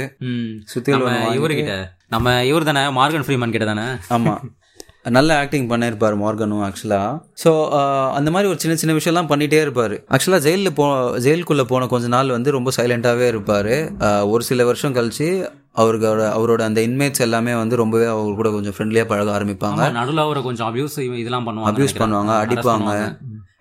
சுத்தியல் 0.73 1.03
இவர்கிட்ட. 1.37 1.73
நம்ம 2.07 2.35
இவர் 2.43 2.69
தானே 2.69 2.83
மார்கன் 2.99 3.25
ஃப்ரீமன் 3.27 3.55
கிட்ட 3.55 3.67
தானே 3.71 3.87
ஆமாம் 4.09 4.43
நல்ல 5.05 5.37
ஆக்டிங் 5.41 5.65
பண்ணியிருப்பார் 5.71 6.15
மார்கனும் 6.21 6.61
ஆக்சுவலாக 6.67 7.15
ஸோ 7.43 7.51
அந்த 8.17 8.29
மாதிரி 8.33 8.49
ஒரு 8.51 8.59
சின்ன 8.63 8.75
சின்ன 8.81 8.93
விஷயம்லாம் 8.99 9.29
பண்ணிகிட்டே 9.31 9.59
இருப்பார். 9.65 9.95
ஆக்சுவலாக 10.15 10.45
ஜெயிலில் 10.45 10.75
போ 10.79 10.85
ஜெயிலுக்குள்ளே 11.25 11.65
போன 11.71 11.87
கொஞ்ச 11.93 12.07
நாள் 12.15 12.35
வந்து 12.35 12.55
ரொம்ப 12.57 12.71
சைலண்ட்டாகவே 12.77 13.27
இருப்பார். 13.33 13.73
ஒரு 14.33 14.43
சில 14.49 14.65
வருஷம் 14.69 14.95
கழிச்சு 14.97 15.27
அவருக்கு 15.81 16.07
அவரோட 16.37 16.61
அந்த 16.69 16.79
இன்மேட்ஸ் 16.87 17.25
எல்லாமே 17.27 17.53
வந்து 17.61 17.75
ரொம்பவே 17.83 18.07
அவர் 18.13 18.39
கூட 18.39 18.49
கொஞ்சம் 18.55 18.75
ஃப்ரெண்ட்லியாக 18.77 19.11
பழக 19.11 19.31
ஆரம்பிப்பாங்க. 19.37 19.81
நடுவுல 19.99 20.25
அவரை 20.27 20.43
கொஞ்சம் 20.49 20.67
அபியூஸ் 20.69 20.97
இதெல்லாம் 21.21 21.47
பண்ணுவாங்க 21.49 21.71
அபியூஸ். 21.71 21.99
பண்ணுவாங்க 22.03 22.33
அடிப்பாங்க. 22.43 22.91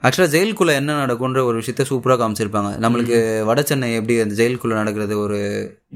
ஆக்சுவலாக 0.02 0.32
ஜெயிலுக்குள்ளே 0.34 0.72
என்ன 0.78 0.94
நடக்கும்ன்ற 1.00 1.40
ஒரு 1.48 1.56
விஷயத்த 1.60 1.84
சூப்பராக 1.90 2.18
காமிச்சிருப்பாங்க 2.20 2.70
நம்மளுக்கு 2.84 3.16
வட 3.48 3.60
சென்னை 3.68 3.88
எப்படி 3.98 4.14
அந்த 4.24 4.34
ஜெயிலுக்குள்ளே 4.40 4.76
நடக்கிறது 4.80 5.14
ஒரு 5.24 5.38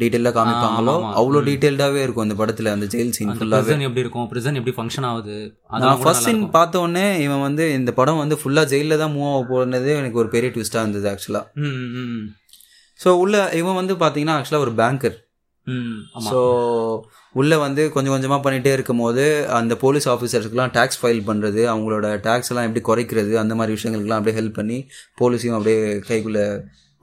டீட்டெயிலாக 0.00 0.34
காமிப்பாங்களோ. 0.38 0.94
அவ்வளோ. 1.20 1.38
டீட்டெயில்டாகவே 1.48 2.00
இருக்கும் 2.04 2.26
அந்த 2.26 2.36
படத்தில் 2.40 2.72
அந்த 2.74 2.86
ஜெயில் 2.94 3.12
சீன் 3.16 3.32
prison 3.42 3.82
எப்படி 3.88 4.02
இருக்கும் 4.04 4.28
prison 4.32 4.54
எப்படி 4.60 4.74
ஃபங்க்ஷன் 4.78 5.08
ஆகுது 5.10 5.36
நான் 5.84 6.02
ஃபர்ஸ்ட் 6.04 6.26
சீன் 6.26 6.34
இருக்கும். 6.34 6.54
பார்த்த 6.58 6.84
உடனே 6.84 7.06
இவன் 7.26 7.44
வந்து 7.48 7.66
இந்த 7.78 7.92
படம் 8.00 8.22
வந்து 8.22 8.38
ஃபுல்லாக 8.42 8.72
ஜெயிலில் 8.74 9.00
தான் 9.02 9.14
மூவ் 9.16 9.30
ஆக 9.32 9.44
போனதே 9.52 9.94
எனக்கு 10.02 10.22
ஒரு 10.24 10.30
பெரிய 10.36 10.50
ட்விஸ்ட்டாக 10.56 10.84
இருந்தது 10.84 11.08
ஆக்சுவலாக 11.12 11.44
ஸோ 13.00 13.10
உள்ள 13.22 13.36
இவன் 13.60 13.78
வந்து 13.82 13.94
பார்த்தீங்கன்னா 14.02 14.36
ஆக்சுவலாக 14.38 14.66
ஒரு 14.66 14.74
பேங்கர். 14.82 15.16
ஸோ 16.26 16.40
உள்ளே 17.34 17.56
வந்து 17.56 17.82
கொஞ்சம் 17.90 18.12
கொஞ்சமாக 18.12 18.40
பண்ணிகிட்டே 18.42 18.72
இருக்கும்போது 18.72 19.24
அந்த 19.50 19.74
போலீஸ் 19.74 20.06
ஆஃபீஸர்ஸ்க்குலாம் 20.08 20.72
டேக்ஸ் 20.72 21.00
ஃபைல் 21.02 21.22
பண்ணுறது 21.26 21.62
அவங்களோட 21.64 22.08
டேக்ஸ் 22.22 22.50
எல்லாம் 22.50 22.66
எப்படி 22.66 22.82
குறைக்கிறது 22.84 23.32
அந்த 23.36 23.54
மாதிரி 23.54 23.74
விஷயங்களுக்குலாம் 23.76 24.20
அப்படியே 24.20 24.38
ஹெல்ப் 24.40 24.58
பண்ணி 24.58 24.78
போலீஸையும் 25.18 25.56
அப்படியே 25.56 25.80
கைக்குள்ளே 26.08 26.46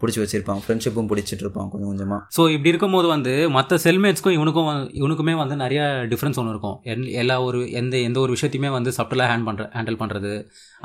பிடிச்சி 0.02 0.20
வச்சிருப்பான். 0.22 0.62
ஃப்ரெண்ட்ஷிப்பும் 0.64 1.08
பிடிச்சிட்டு 1.10 1.44
இருப்பான் 1.46 1.68
கொஞ்சம் 1.72 1.90
கொஞ்சமாக 1.90 2.20
ஸோ 2.36 2.42
இப்படி 2.54 2.72
இருக்கும்போது 2.72 3.08
வந்து 3.14 3.34
மற்ற 3.56 3.78
செல்மேட்ஸ்க்கும் 3.84 4.36
இவனுக்கும் 4.38 4.70
இவனுக்குமே 5.00 5.34
வந்து 5.42 5.56
நிறைய 5.64 5.82
டிஃப்ரென்ஸ் 6.12 6.40
ஒன்று 6.42 6.54
இருக்கும். 6.56 6.78
எல்லா 7.22 7.36
ஒரு 7.48 7.60
எந்த 7.82 7.96
எந்த 8.08 8.20
ஒரு 8.24 8.32
விஷயத்தையுமே 8.36 8.72
வந்து 8.78 8.94
சப்டலாக 8.98 9.28
ஹேண்ட் 9.32 9.48
பண்ணுற 9.50 9.66
ஹேண்டில் 9.78 10.00
பண்ணுறது 10.02 10.34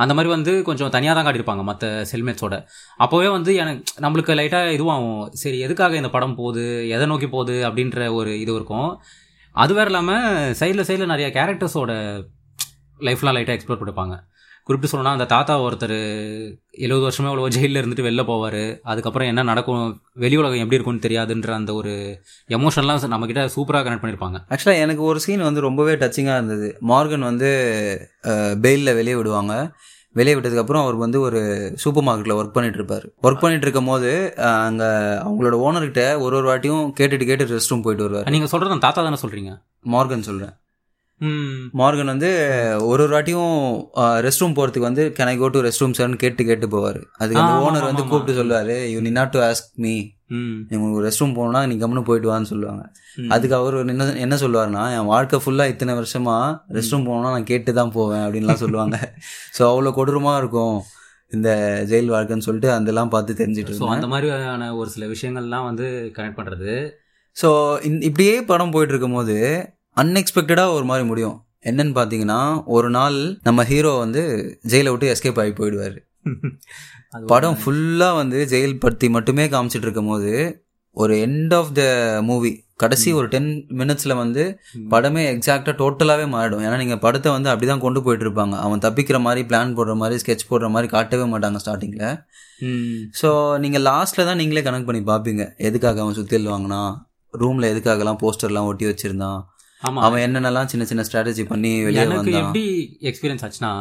அந்த 0.04 0.14
மாதிரி 0.18 0.32
வந்து 0.36 0.54
கொஞ்சம் 0.68 0.92
தனியாக 0.96 1.16
தான் 1.18 1.26
காட்டியிருப்பாங்க 1.28 1.64
மற்ற 1.70 1.90
செல்மேட்ஸோட 2.12 2.58
அப்போவே 3.06 3.30
வந்து 3.36 3.54
எனக்கு 3.64 4.02
நம்மளுக்கு 4.06 4.38
லைட்டாக 4.40 4.76
இதுவாகும். 4.78 5.22
சரி 5.42 5.60
எதுக்காக 5.68 5.96
இந்த 6.02 6.12
படம் 6.16 6.38
போகுது 6.40 6.66
எதை 6.96 7.08
நோக்கி 7.14 7.30
போகுது 7.36 7.56
அப்படின்ற 7.70 8.08
ஒரு 8.20 8.32
இது 8.44 8.54
இருக்கும். 8.60 8.90
அது 9.62 9.72
வேறு 9.78 9.90
இல்லாமல் 9.92 10.52
சைடில் 10.60 10.88
சைடில் 10.88 11.12
நிறைய 11.14 11.28
கேரக்டர்ஸோட 11.38 11.92
லைஃப்லாம் 13.06 13.36
லைட்டாக 13.36 13.56
எக்ஸ்ப்ளோர் 13.56 13.80
பண்ணிருப்பாங்க 13.80 14.16
குறிப்பிட்டு 14.68 14.92
சொல்லணும்னா 14.92 15.16
அந்த 15.16 15.26
தாத்தா 15.34 15.54
ஒருத்தர் 15.66 15.96
எழுபது 16.84 17.04
வருஷமே 17.06 17.28
அவ்வளோ 17.30 17.50
ஜெயிலில் 17.56 17.80
இருந்துட்டு 17.80 18.06
வெளில 18.06 18.22
போவார். 18.30 18.62
அதுக்கப்புறம் 18.90 19.30
என்ன 19.32 19.44
நடக்கும் 19.50 19.84
வெளி 20.22 20.38
உலகம் 20.40 20.62
எப்படி 20.64 20.78
இருக்கும்னு 20.78 21.04
தெரியாதுன்ற 21.06 21.52
அந்த 21.58 21.74
ஒரு 21.80 21.92
எமோஷன்லாம் 22.56 23.12
நம்மக்கிட்ட 23.14 23.44
சூப்பராக 23.56 23.82
கனெக்ட் 23.86 24.04
பண்ணியிருப்பாங்க 24.04 24.40
ஆக்சுவலாக 24.54 24.84
எனக்கு 24.86 25.04
ஒரு 25.10 25.20
சீன் 25.26 25.46
வந்து 25.48 25.66
ரொம்பவே 25.68 25.94
டச்சிங்காக 26.02 26.40
இருந்தது. 26.40 26.68
மார்கன் 26.92 27.28
வந்து 27.30 27.50
பெயிலில் 28.66 28.98
வெளியே 29.00 29.16
விடுவாங்க. 29.20 29.54
வெளியே 30.18 30.34
விட்டதுக்கப்புறம் 30.36 30.84
அவர் 30.84 30.96
வந்து 31.02 31.18
ஒரு 31.24 31.40
சூப்பர் 31.82 32.04
மார்க்கெட்டில் 32.06 32.38
ஒர்க் 32.38 32.54
பண்ணிட்டு 32.54 32.78
இருப்பார் 32.80 33.04
ஒர்க் 33.26 33.42
பண்ணிட்டு 33.42 33.66
இருக்கும் 33.66 33.90
போது 33.90 34.10
அங்கே 34.68 34.88
அவங்களோட 35.24 35.56
ஓனர்கிட்ட 35.66 36.04
ஒரு 36.24 36.34
ஒரு 36.38 36.46
வாட்டியும் 36.50 36.86
கேட்டுட்டு 36.98 37.28
கேட்டு 37.30 37.50
ரெஸ்ட் 37.56 37.72
ரூம் 37.72 37.84
போயிட்டு 37.86 38.06
வருவார். 38.06 38.32
நீங்க 38.36 38.48
சொல்றது 38.52 38.74
அந்த 38.74 38.84
தாத்தா 38.86 39.02
தானே 39.06 39.20
சொல்றீங்க? 39.24 39.52
மார்கன் 39.94 40.28
சொல்கிறேன் 40.30 40.54
மார்கன் 41.80 42.12
வந்து 42.12 42.28
ஒரு 42.88 43.00
ஒரு 43.04 43.12
வாட்டியும் 43.14 43.54
ரெஸ்ட் 44.26 44.42
ரூம் 44.42 44.54
போகிறதுக்கு 44.58 44.88
வந்து 44.88 45.04
can 45.16 45.30
I 45.32 45.34
go 45.38 45.48
to 45.54 45.62
rest 45.66 45.82
room 45.82 45.96
சார்னு 45.98 46.20
கேட்டு 46.22 46.42
கேட்டு 46.50 46.66
போவார். 46.74 47.00
அதுக்கு 47.20 47.40
அந்த 47.42 47.54
ஓனர் 47.66 47.86
வந்து. 47.88 48.04
கூப்பிட்டு 48.10 48.36
சொல்லுவார் 48.40 48.72
you 48.92 48.98
need 49.06 49.10
not 49.18 49.32
to 49.36 49.40
ask 49.48 49.70
me. 49.84 49.94
உங்களுக்கு 50.74 51.04
ரெஸ்ட் 51.06 51.22
ரூம் 51.22 51.34
போகணும்னா 51.38 51.62
நீ 51.70 51.76
கம்முன்னு 51.82 52.04
போயிட்டு 52.08 52.30
வான்னு 52.30 52.50
சொல்லுவாங்க. 52.52 52.84
அதுக்கு 53.36 53.56
அவர் 53.60 53.76
என்ன 53.94 54.06
என்ன 54.24 54.36
சொல்லுவாருன்னா 54.42 54.84
என் 54.96 55.10
வாழ்க்கை 55.14 55.40
ஃபுல்லாக 55.44 55.72
இத்தனை 55.74 55.94
வருஷமா 56.00 56.36
ரெஸ்ட் 56.76 56.94
ரூம் 56.94 57.08
போகணும்னா 57.08 57.32
நான் 57.36 57.50
கேட்டு 57.52 57.72
தான் 57.80 57.94
போவேன் 57.98 58.24
அப்படின்லாம் 58.26 58.62
சொல்லுவாங்க. 58.64 58.96
ஸோ 59.56 59.62
அவ்வளோ 59.70 59.92
கொடூரமாக 59.98 60.40
இருக்கும் 60.42 60.76
இந்த 61.32 61.48
ஜெயில் 61.90 62.12
வாழ்க்கைன்னு 62.14 62.46
சொல்லிட்டு 62.48 62.70
அதெல்லாம் 62.74 63.12
பார்த்து 63.14 63.40
தெரிஞ்சுட்டு 63.40 63.72
இருந்தேன் 63.72 63.96
அந்த 63.96 64.10
மாதிரியான 64.12 64.68
ஒரு 64.80 64.88
சில 64.94 65.06
விஷயங்கள்லாம் 65.14 65.66
வந்து 65.70 65.88
கனெக்ட் 66.18 66.38
பண்றது. 66.40 66.74
ஸோ 67.36 67.48
இப்படியே 68.08 68.36
படம் 68.52 68.72
போயிட்டு 68.74 68.94
இருக்கும்போது 68.94 69.36
அன்எக்ஸ்பெக்டடாக 69.96 70.74
ஒரு 70.74 70.84
மாதிரி 70.84 71.04
முடியும். 71.08 71.36
என்னன்னு 71.62 71.94
பார்த்தீங்கன்னா 71.98 72.40
ஒரு 72.66 72.88
நாள் 72.90 73.16
நம்ம 73.42 73.64
ஹீரோ 73.64 73.92
வந்து 73.98 74.22
ஜெயிலை 74.68 74.90
விட்டு 74.90 75.12
எஸ்கேப் 75.14 75.40
ஆகி 75.40 75.52
போயிடுவார். 75.52 75.96
படம் 77.32 77.58
ஃபுல்லாக 77.60 78.18
வந்து 78.20 78.38
ஜெயில் 78.50 78.80
பற்றி 78.80 79.06
மட்டுமே 79.08 79.44
காமிச்சிட்டு 79.46 79.86
இருக்கும் 79.86 80.10
போது 80.12 80.32
ஒரு 80.96 81.14
எண்ட் 81.26 81.54
ஆஃப் 81.54 81.70
த 81.72 81.82
மூவி 82.22 82.50
கடைசி 82.76 83.08
ஒரு 83.12 83.26
டென் 83.28 83.48
மினிட்ஸில் 83.80 84.14
வந்து 84.14 84.42
படமே 84.90 85.22
எக்ஸாக்டாக 85.32 85.74
டோட்டலாகவே 85.80 86.26
மாறிடும். 86.34 86.62
ஏன்னா 86.66 86.76
நீங்கள் 86.76 87.00
படத்தை 87.04 87.32
வந்து 87.32 87.50
அப்படி 87.52 87.66
தான் 87.66 87.84
கொண்டு 87.86 88.02
போயிட்டு 88.02 88.24
இருப்பாங்க. 88.26 88.56
அவன் 88.66 88.82
தப்பிக்கிற 88.86 89.18
மாதிரி 89.20 89.42
பிளான் 89.48 89.74
போடுற 89.78 89.94
மாதிரி 89.94 90.20
ஸ்கெட்ச் 90.22 90.48
போடுற 90.50 90.68
மாதிரி 90.70 90.88
காட்டவே 90.94 91.26
மாட்டாங்க 91.32 91.60
ஸ்டார்டிங்கில் 91.64 92.06
ஸோ 93.20 93.30
நீங்கள் 93.58 93.82
லாஸ்ட்டில் 93.82 94.28
தான் 94.28 94.40
நீங்களே 94.42 94.64
கனெக்ட் 94.68 94.88
பண்ணி 94.90 95.02
பார்ப்பீங்க 95.12 95.44
எதுக்காக 95.68 96.00
அவன் 96.00 96.18
சுத்தியல் 96.20 96.50
வாங்கினான்? 96.52 96.92
ரூமில் 97.34 97.70
எதுக்காகலாம் 97.72 98.20
போஸ்டர்லாம் 98.22 98.68
ஒட்டி 98.70 98.86
வச்சிருந்தான்? 98.86 99.40
அவன் 99.82 100.22
என்னென்னலாம் 100.26 100.70
சின்ன 100.72 100.84
சின்ன 100.84 101.02
ஸ்ட்ராட்டஜி 101.08 101.44
பண்ணி 101.50 101.72
வெளியே 101.86 102.06
எனக்கு 102.06 102.32
எப்படி 102.44 102.64
எக்ஸ்பீரியன்ஸ் 103.10 103.44
ஆச்சுன்னா 103.46 103.72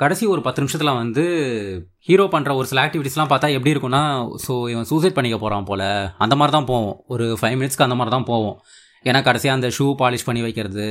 கடைசி 0.00 0.24
ஒரு 0.32 0.40
பத்து 0.46 0.62
நிமிஷத்துல 0.62 0.92
வந்து 0.96 1.22
ஹீரோ 2.08 2.24
பண்ற 2.32 2.50
ஒரு 2.54 2.66
சில 2.70 2.80
ஆக்டிவிட்டிஸ்லாம் 2.86 3.30
பார்த்தா 3.30 3.48
எப்படி 3.56 3.72
இருக்கும்னா 3.74 4.02
ஸோ 4.46 4.54
இவன் 4.72 4.88
சூசைட் 4.90 5.16
பண்ணிக்க 5.18 5.38
போறான் 5.44 5.68
போல. 5.70 5.82
அந்த 6.24 6.34
மாதிரி 6.36 6.54
தான் 6.56 6.68
போவோம். 6.72 6.96
ஒரு 7.14 7.26
ஃபைவ் 7.40 7.56
மினிட்ஸ்க்கு 7.58 7.86
அந்த 7.86 7.96
மாதிரி 7.98 8.14
தான் 8.16 8.28
போவோம். 8.32 8.56
ஏன்னா 9.08 9.20
கடைசியாக 9.28 9.58
அந்த 9.58 9.68
ஷூ 9.76 9.86
பாலிஷ் 10.02 10.26
பண்ணி 10.28 10.42
வைக்கிறது 10.46 10.86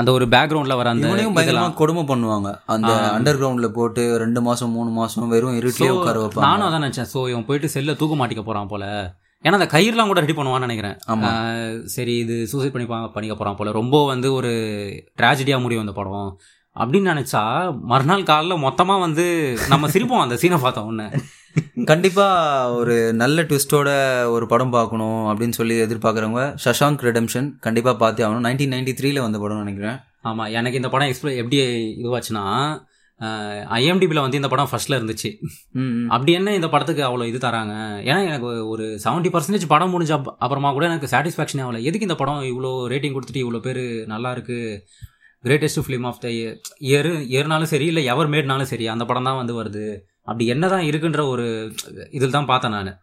அந்த 0.00 0.10
ஒரு 0.16 0.24
பேக்ரவுண்ட்ல 0.34 0.74
வர 0.78 0.88
அந்த 0.94 1.06
இவனையும் 1.08 1.36
பயங்கரமா 1.36 1.50
இதெல்லாம். 1.50 1.78
கொடுமை 1.80 2.02
பண்ணுவாங்க. 2.10 2.48
அந்த. 2.74 2.90
அண்டர் 3.16 3.38
கிரவுண்ட்ல 3.40 3.68
போட்டு 3.78 4.02
ரெண்டு 4.24 4.40
மாசம் 4.48 4.74
மூணு 4.78 4.90
மாசம் 5.00 5.30
வெறும் 5.34 5.58
இருட்டிலே 5.60 5.92
உட்கார 5.98 6.18
வைப்பாங்க. 6.22 6.46
நானும் 6.48 6.66
அதான் 6.68 6.84
நினைச்சேன். 6.86 7.10
ஸோ 7.14 7.22
இவன் 7.32 7.46
போயிட்டு 7.48 7.68
செல்ல 7.76 7.94
தூக்க 8.02 8.16
மாட்டிக்க 8.20 8.44
போறான் 8.48 8.70
போல. 8.72 8.84
ஏன்னா 9.44 9.56
அந்த 9.58 9.68
கயிறுலாம் 9.72 10.10
கூட 10.10 10.20
ரெடி 10.24 10.34
பண்ணுவான்னு 10.36 10.66
நினைக்கிறேன். 10.66 11.86
சரி 11.94 12.14
இது 12.24 12.36
சூசைட் 12.52 12.74
பண்ணி 12.76 12.88
பண்ணிக்க 13.14 13.34
போறான் 13.40 13.58
போல. 13.60 13.72
ரொம்ப 13.80 14.04
வந்து 14.12 14.28
ஒரு 14.38 14.52
ட்ராஜடியா 15.20 15.58
முடியும் 15.64 15.84
அந்த 15.86 15.96
படம். 15.98 16.30
அப்படின்னு 16.82 17.10
நினைச்சா 17.12 17.42
மறுநாள் 17.90 18.28
காலைல 18.30 18.54
மொத்தமா 18.64 18.94
வந்து 19.06 19.24
நம்ம 19.72 19.88
சிரிப்போம் 19.94 20.24
அந்த 20.24 20.36
சீனை 20.40 20.58
பார்த்த 20.64 20.84
உடனே. 20.88 21.06
கண்டிப்பா 21.90 22.26
ஒரு 22.78 22.96
நல்ல 23.20 23.42
ட்விஸ்டோட 23.50 23.90
ஒரு 24.34 24.46
படம் 24.52 24.74
பார்க்கணும் 24.74 25.22
அப்படின்னு 25.30 25.58
சொல்லி 25.58 25.76
எதிர்பார்க்குறவங்க 25.84 26.42
சஷாங்க் 26.64 27.04
ரெடம்ஷன் 27.08 27.48
கண்டிப்பா 27.66 27.92
பார்த்தே 28.02 28.24
ஆகணும். 28.24 28.46
நைன்டீன் 28.48 28.74
நைன்டி 28.74 28.94
த்ரீல 28.98 29.22
வந்த 29.26 29.38
படம் 29.44 29.62
நினைக்கிறேன். 29.64 29.96
ஆமா 30.28 30.44
எனக்கு 30.58 30.80
இந்த 30.80 30.90
படம் 30.94 31.08
எக்ஸ்பிள 31.10 31.32
எப்படி 31.42 31.58
இதுவாச்சுன்னா 32.02 32.44
ஐஎம்டிபியில் 33.20 34.20
வந்து 34.20 34.36
இந்த 34.36 34.48
படம் 34.48 34.68
ஃபர்ஸ்ட்ல 34.72 34.90
இருந்துச்சு. 34.90 35.36
அப்படி 36.06 36.32
என்ன 36.32 36.54
இந்த 36.54 36.68
படத்துக்கு 36.68 37.04
அவ்வளோ 37.04 37.26
இது 37.26 37.48
தராங்க? 37.48 37.96
ஏன்னா 38.00 38.26
எனக்கு 38.26 38.68
ஒரு 38.68 39.00
செவன்ட்டி 39.04 39.36
பர்சன்டேஜ் 39.36 39.62
படம் 39.68 40.00
முடிஞ்ச 40.00 40.04
அப்- 40.04 40.34
அப்புறமா 40.38 40.72
கூட 40.72 40.86
எனக்கு 40.86 41.06
சாட்டிஸ்ஃபேக்ஷன் 41.06 41.56
ஆகல. 41.56 41.78
எதுக்கு 41.78 42.00
இந்த 42.00 42.14
படம் 42.14 42.42
இவ்வளோ 42.42 42.66
ரேட்டிங் 42.66 43.18
கொடுத்துட்டு 43.18 43.36
இவ்வளோ 43.36 43.58
பேர் 43.58 44.06
நல்லா 44.06 44.32
இருக்கு? 44.32 44.86
Greatest 45.44 45.82
film 45.86 46.06
of 46.06 46.20
the 46.20 46.28
year 46.28 46.56
இயர்னாலும் 46.80 47.62
சரி 47.62 47.86
இல்லை 47.86 48.04
எவர் 48.04 48.28
மேட்னாலும் 48.28 48.62
சரி 48.62 48.88
அந்த 48.88 49.04
படம் 49.04 49.24
தான் 49.24 49.36
வந்து 49.36 49.62
வருது. 49.62 50.00
அப்படி 50.22 50.46
என்னதான் 50.46 50.82
இருக்குன்ற 50.82 51.28
ஒரு 51.28 51.74
இதில் 52.10 52.30
தான் 52.30 52.46
பார்த்தேன் 52.46 52.70
நான். 52.70 52.98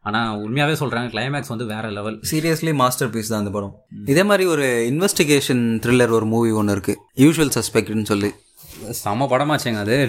ஆனால் 0.00 0.36
உண்மையாகவே 0.36 0.76
சொல்கிறேன் 0.76 1.10
கிளைமேக்ஸ் 1.10 1.48
வந்து 1.48 1.64
வேற 1.64 1.90
லெவல் 1.90 2.20
சீரியஸ்லி 2.30 2.74
மாஸ்டர் 2.74 3.10
பீஸ் 3.10 3.28
தான் 3.28 3.38
அந்த 3.38 3.50
படம். 3.50 3.84
இதே 4.04 4.22
மாதிரி 4.22 4.48
ஒரு 4.48 4.88
இன்வெஸ்டிகேஷன் 4.92 5.78
த்ரில்லர் 5.78 6.10
ஒரு 6.10 6.26
மூவி 6.26 6.50
ஒன்று 6.50 6.72
இருக்கு. 6.72 7.00
யூஷுவல் 7.16 7.50
சஸ்பெக்ட்னு 7.54 8.02
சொல்லி. 8.02 8.30
செம 8.90 9.24
படமாச்சேங்க 9.24 9.78
அது. 9.78 10.08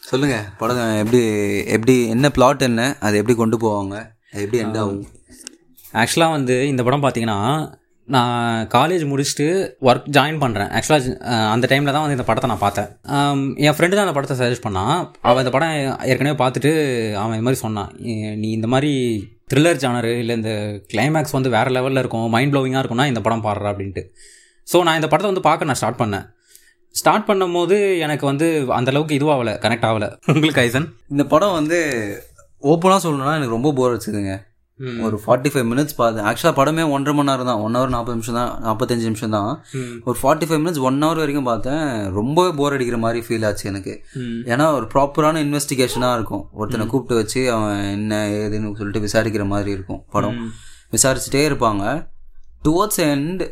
சொல்லுங்க 0.00 0.44
படம் 0.58 0.96
எப்படி 0.96 1.20
எப்படி 1.64 2.08
என்ன 2.08 2.30
பிளாட் 2.30 2.62
என்ன 2.62 2.96
அதை 3.00 3.18
எப்படி 3.18 3.36
கொண்டு 3.36 3.56
போவாங்க 3.56 3.94
அது 4.32 4.42
எப்படி 4.42 4.64
எண்ட் 4.64 4.78
ஆகும்? 4.78 5.06
ஆக்சுவலாக 5.92 6.30
வந்து 6.30 6.68
இந்த 6.68 6.82
படம் 6.82 7.02
பார்த்தீங்கன்னா 7.02 7.74
நான் 8.08 8.66
காலேஜ் 8.66 9.04
முடிச்சுட்டு 9.06 9.46
ஒர்க் 9.80 10.04
ஜாயின் 10.12 10.40
பண்ணுறேன் 10.40 10.70
ஆக்சுவலாக 10.70 11.16
அந்த 11.50 11.66
டைமில் 11.70 11.92
தான் 11.92 12.00
வந்து 12.00 12.10
இந்த 12.10 12.22
படத்தை 12.22 12.50
நான் 12.50 12.58
பார்த்தேன். 12.58 12.88
என் 13.56 13.72
ஃப்ரெண்டு 13.72 13.88
தான் 13.88 14.06
அந்த 14.06 14.12
படத்தை 14.12 14.38
சஜஸ்ட் 14.38 14.66
பண்ணான் 14.66 15.10
அவன் 15.20 15.38
இந்த 15.38 15.50
படம் 15.50 15.74
ஏற்கனவே 16.02 16.44
பார்த்துட்டு 16.44 16.72
அவன் 17.12 17.38
இந்த 17.38 17.42
மாதிரி 17.42 17.54
சொன்னான். 17.54 17.92
"நீ- 17.98 18.36
நீ 18.36 18.50
இந்த 18.50 18.66
மாதிரி 18.66 18.92
த்ரில்லர் 19.54 19.82
ஜானரு 19.82 20.18
இல்லை 20.18 20.36
இந்த 20.36 20.50
கிளைமேக்ஸ் 20.94 21.32
வந்து 21.32 21.50
வேறு 21.50 21.70
லெவலில் 21.70 21.98
இருக்கும் 21.98 22.30
மைண்ட் 22.30 22.54
ப்ளோவிங்காக 22.54 22.84
இருக்கும்னா 22.84 23.06
இந்த 23.06 23.20
படம் 23.20 23.44
பாடுறா 23.44 23.72
அப்படின்ட்டு. 23.72 24.04
ஸோ 24.72 24.82
நான் 24.82 24.94
இந்த 24.94 25.08
படத்தை 25.08 25.26
வந்து 25.26 25.40
பார்க்க 25.40 25.64
நான் 25.64 25.74
ஸ்டார்ட் 25.74 26.00
பண்ணேன். 26.00 26.35
ஸ்டார்ட் 27.00 27.28
பண்ணும்போது 27.28 27.76
எனக்கு 28.06 28.24
வந்து 28.30 28.48
அந்த 28.78 28.90
அளவுக்கு 28.92 29.18
இதுவாகல 29.18 29.52
கனெக்ட் 29.64 29.88
ஆகலை. 29.90 30.10
உங்களுக்கு 30.32 30.62
ஐசன் 30.66 30.90
இந்த 31.14 31.24
படம் 31.32 31.56
வந்து 31.60 31.78
ஓப்பனாக 32.72 33.00
சொல்லணும்னா 33.06 33.38
எனக்கு 33.38 33.56
ரொம்ப 33.58 33.72
போர் 33.78 33.96
வச்சுதுங்க 33.96 34.34
ஒரு 35.06 35.16
ஃபார்ட்டி 35.22 35.50
ஃபைவ் 35.52 35.66
மினிட்ஸ் 35.70 35.96
பார்த்தேன் 35.98 36.26
ஆக்சுவலாக 36.28 36.56
படமே 36.58 36.82
ஒன்றரை 36.94 37.12
மணி 37.18 37.28
நேரம் 37.30 37.48
தான். 37.50 37.60
ஒன் 37.66 37.76
ஹவர் 37.76 37.92
நாற்பது 37.94 38.16
நிமிஷம் 38.16 38.36
தான் 38.38 38.50
நாற்பத்தஞ்சு 38.64 39.06
நிமிஷம் 39.08 39.34
தான். 39.36 39.52
ஒரு 40.08 40.16
forty 40.22 40.46
five 40.48 40.60
minutes 40.62 40.82
one 40.88 40.98
hour 41.04 41.20
வரைக்கும் 41.22 41.48
பார்த்தேன். 41.50 41.84
ரொம்பவே 42.18 42.50
போர் 42.58 42.74
அடிக்கிற 42.76 42.98
மாதிரி 43.04 43.20
ஃபீல் 43.26 43.46
ஆச்சு 43.48 43.64
எனக்கு. 43.72 43.94
ஏன்னா 44.52 44.66
ஒரு 44.78 44.88
ப்ராப்பரான 44.94 45.42
இன்வெஸ்டிகேஷனாக 45.46 46.18
இருக்கும். 46.18 46.42
ஒருத்தனை 46.60 46.86
கூப்பிட்டு 46.92 47.20
வச்சு 47.20 47.42
அவன் 47.54 47.80
என்ன 47.96 48.18
ஏதுன்னு 48.40 48.76
சொல்லிட்டு 48.80 49.04
விசாரிக்கிற 49.06 49.46
மாதிரி 49.54 49.72
இருக்கும் 49.76 50.02
படம். 50.16 50.36
விசாரிச்சுட்டே 50.96 51.44
இருப்பாங்க. 51.50 51.84
டுவோர்ட்ஸ் 52.66 53.02
எண்ட் 53.10 53.44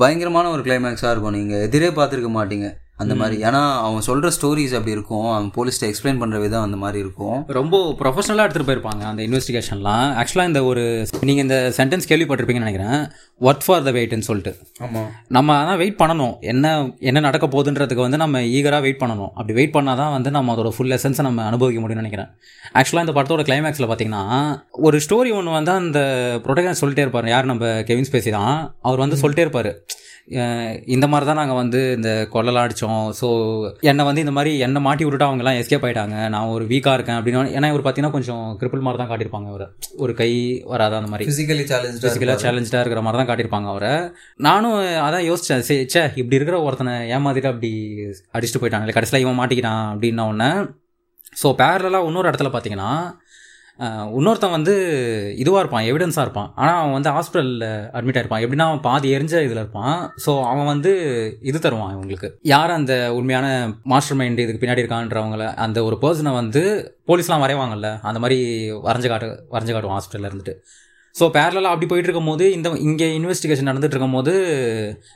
பயங்கரமான 0.00 0.50
ஒரு 0.50 0.62
கிளைமேக்ஸாக 0.62 1.12
இருக்கும். 1.12 1.36
நீங்கள் 1.38 1.64
எதிரே 1.68 1.88
பார்த்துருக்க 1.88 2.30
மாட்டீங்க. 2.38 2.68
அந்த 3.02 3.14
மாதிரி. 3.20 3.36
ஏன்னா 3.46 3.60
அவன் 3.86 4.04
சொல்கிற 4.06 4.28
ஸ்டோரிஸ் 4.36 4.74
அப்படி 4.78 4.94
இருக்கும் 4.96 5.26
அவன் 5.32 5.48
போலீஸ்ட்ட 5.56 5.88
எக்ஸ்பிளைன் 5.90 6.20
பண்ணுற 6.20 6.36
விதம் 6.44 6.64
அந்த 6.66 6.78
மாதிரி 6.82 6.98
இருக்கும். 7.04 7.38
ரொம்ப 7.58 7.80
ப்ரொஃபஷனலாக 8.00 8.44
எடுத்துகிட்டு 8.46 8.68
போயிருப்பாங்க 8.70 9.02
அந்த 9.10 9.20
இன்வெஸ்டிகேஷன்லாம் 9.26 10.04
ஆக்சுவலாக 10.20 10.50
இந்த 10.50 10.60
ஒரு 10.70 10.84
நீங்கள் 11.28 11.44
இந்த 11.46 11.58
சென்டென்ஸ் 11.78 12.08
கேள்விப்பட்டிருப்பீங்கன்னு 12.10 12.66
நினைக்கிறேன். 12.66 13.00
ஒர்க் 13.48 13.64
ஃபார் 13.66 13.84
த 13.88 13.92
வெயிட்னு 13.96 14.28
சொல்லிட்டு. 14.30 14.52
ஆமாம் 14.86 15.10
நம்ம 15.36 15.56
அதான் 15.62 15.80
வெயிட் 15.82 15.98
பண்ணணும். 16.02 16.34
என்ன 16.52 16.72
என்ன 17.10 17.24
நடக்க 17.28 17.48
போகுதுன்றதுக்கு 17.54 18.06
வந்து 18.06 18.22
நம்ம 18.24 18.42
ஈகராக 18.56 18.82
வெயிட் 18.86 19.02
பண்ணணும். 19.02 19.32
அப்படி 19.38 19.56
வெயிட் 19.60 19.76
பண்ணால் 19.76 20.00
தான் 20.02 20.14
வந்து 20.16 20.32
நம்ம 20.38 20.54
அதோட 20.56 20.72
ஃபுல் 20.76 20.96
எசன்ஸை 20.98 21.26
நம்ம 21.28 21.44
அனுபவிக்க 21.50 21.82
முடியும்னு 21.84 22.04
நினைக்கிறேன். 22.04 22.30
ஆக்சுவலாக 22.78 23.06
இந்த 23.06 23.16
படத்தோட 23.18 23.44
கிளைமேக்ஸில் 23.50 23.88
பார்த்தீங்கன்னா 23.90 24.24
ஒரு 24.88 24.98
ஸ்டோரி 25.06 25.32
ஒன்று 25.40 25.58
வந்து 25.58 25.72
அந்த 25.82 26.00
ப்ரொடக்ஷன் 26.46 26.80
சொல்லிட்டே 26.82 27.04
இருப்பார். 27.06 27.28
யார் 27.34 27.52
நம்ம 27.52 27.74
கெவின் 27.90 28.10
ஸ்பேசி 28.10 28.32
தான். 28.38 28.56
அவர் 28.88 29.04
வந்து 29.04 29.20
சொல்லிட்டே 29.22 29.46
இருப்பார். 29.46 29.70
இந்த 30.94 31.06
மாதிரி 31.10 31.26
தான் 31.28 31.38
நாங்கள் 31.40 31.58
வந்து 31.60 31.80
இந்த 31.96 32.10
கொள்ளலாம் 32.32 32.64
அடித்தோம் 32.66 33.02
ஸோ 33.18 33.28
என்னை 33.90 34.04
வந்து 34.08 34.22
இந்த 34.24 34.32
மாதிரி 34.36 34.52
என்னை 34.66 34.80
மாட்டி 34.86 35.04
விட்டுட்டு 35.04 35.26
அவங்கலாம் 35.26 35.58
எஸ்கேப் 35.60 35.84
ஆயிட்டாங்க. 35.88 36.16
நான் 36.34 36.52
ஒரு 36.54 36.64
வீக்காக 36.72 36.94
இருக்கேன் 36.98 37.18
அப்படின்னு 37.18 37.52
ஏன்னா 37.58 37.68
இவர் 37.72 37.84
பார்த்தீங்கன்னா 37.84 38.16
கொஞ்சம் 38.16 38.44
கிரிப்பிள் 38.60 38.84
மாதிரி 38.86 39.00
தான் 39.02 39.10
காட்டியிருப்பாங்க 39.10 39.50
இவர். 39.52 39.66
ஒரு 40.04 40.14
கை 40.20 40.30
வராத 40.72 40.96
அந்த 41.00 41.10
மாதிரி. 41.12 41.26
ஃபிசிக்கலி 41.28 41.66
சேலஞ்ச் 41.72 42.00
ஃபிசிக்கலாக 42.04 42.42
சேலஞ்சாக 42.44 42.82
இருக்கிற 42.84 43.02
மாதிரி 43.06 43.20
தான் 43.20 43.30
காட்டியிருப்பாங்க 43.30 43.70
அவரை. 43.74 43.92
நானும் 44.48 44.76
அதான் 45.06 45.26
யோசித்தேன் 45.30 45.66
சரி 45.68 45.84
ச்சே 45.92 46.04
இப்படி 46.22 46.38
இருக்கிற 46.40 46.58
ஒருத்தனை 46.68 46.94
ஏமாத்திட்டு 47.18 47.52
அப்படி 47.52 47.72
அடிச்சுட்டு 48.36 48.62
போயிட்டாங்க 48.64 48.96
கடைசியில் 48.98 49.24
இவன் 49.26 49.40
மாட்டிக்கிட்டான் 49.42 49.86
அப்படின்ன 49.92 50.26
உடனே. 50.32 50.50
ஸோ 51.42 51.48
பேரலாக 51.60 52.08
இன்னொரு 52.08 52.28
இடத்துல 52.30 52.50
பார்த்தீங்கன்னா 52.52 52.90
இன்னொருத்தன் 54.18 54.54
வந்து 54.56 54.74
இதுவாக 55.42 55.62
இருப்பான் 55.62 55.86
எவிடன்ஸாக 55.88 56.24
இருப்பான். 56.26 56.50
ஆனால் 56.60 56.78
அவன் 56.80 56.94
வந்து 56.96 57.10
ஹாஸ்பிட்டலில் 57.16 57.64
அட்மிட் 57.98 58.18
ஆயிருப்பான். 58.18 58.44
எப்படின்னா 58.44 58.68
அவன் 58.68 58.80
பாதி 58.80 59.08
எரிஞ்ச 59.16 59.34
இதில் 59.46 59.62
இருப்பான். 59.62 59.98
ஸோ 60.26 60.32
அவன் 60.52 60.70
வந்து 60.72 60.92
இது 61.50 61.58
தருவான் 61.58 61.94
இவங்களுக்கு. 61.96 62.30
யார் 62.54 62.76
அந்த 62.78 62.94
உண்மையான 63.18 63.46
மாஸ்டர் 63.94 64.18
மைண்ட் 64.20 64.42
இதுக்கு 64.44 64.62
பின்னாடி 64.64 64.84
இருக்கான்றவங்கள 64.84 65.46
அந்த 65.66 65.84
ஒரு 65.84 65.98
பர்சனை 66.04 66.32
வந்து 66.40 66.62
போலீஸ்லாம் 67.10 67.44
வரைவாங்கல்ல 67.44 67.90
அந்த 68.10 68.20
மாதிரி 68.24 68.40
வரைஞ்சு 68.88 69.10
காட்டு 69.12 69.28
வரைஞ்சு 69.56 69.74
காட்டுவான் 69.74 69.98
ஹாஸ்பிட்டலில் 69.98 70.30
இருந்துட்டு. 70.30 70.56
ஸோ 71.16 71.24
பேரலாக 71.36 71.72
அப்படி 71.74 71.86
போயிட்டு 71.90 72.08
இருக்கும்போது 72.08 72.44
இந்த 72.56 72.68
இங்கே 72.86 73.06
இன்வெஸ்டிகேஷன் 73.18 73.68
நடந்துட்டு 73.70 73.96
இருக்கும்போது 73.96 74.32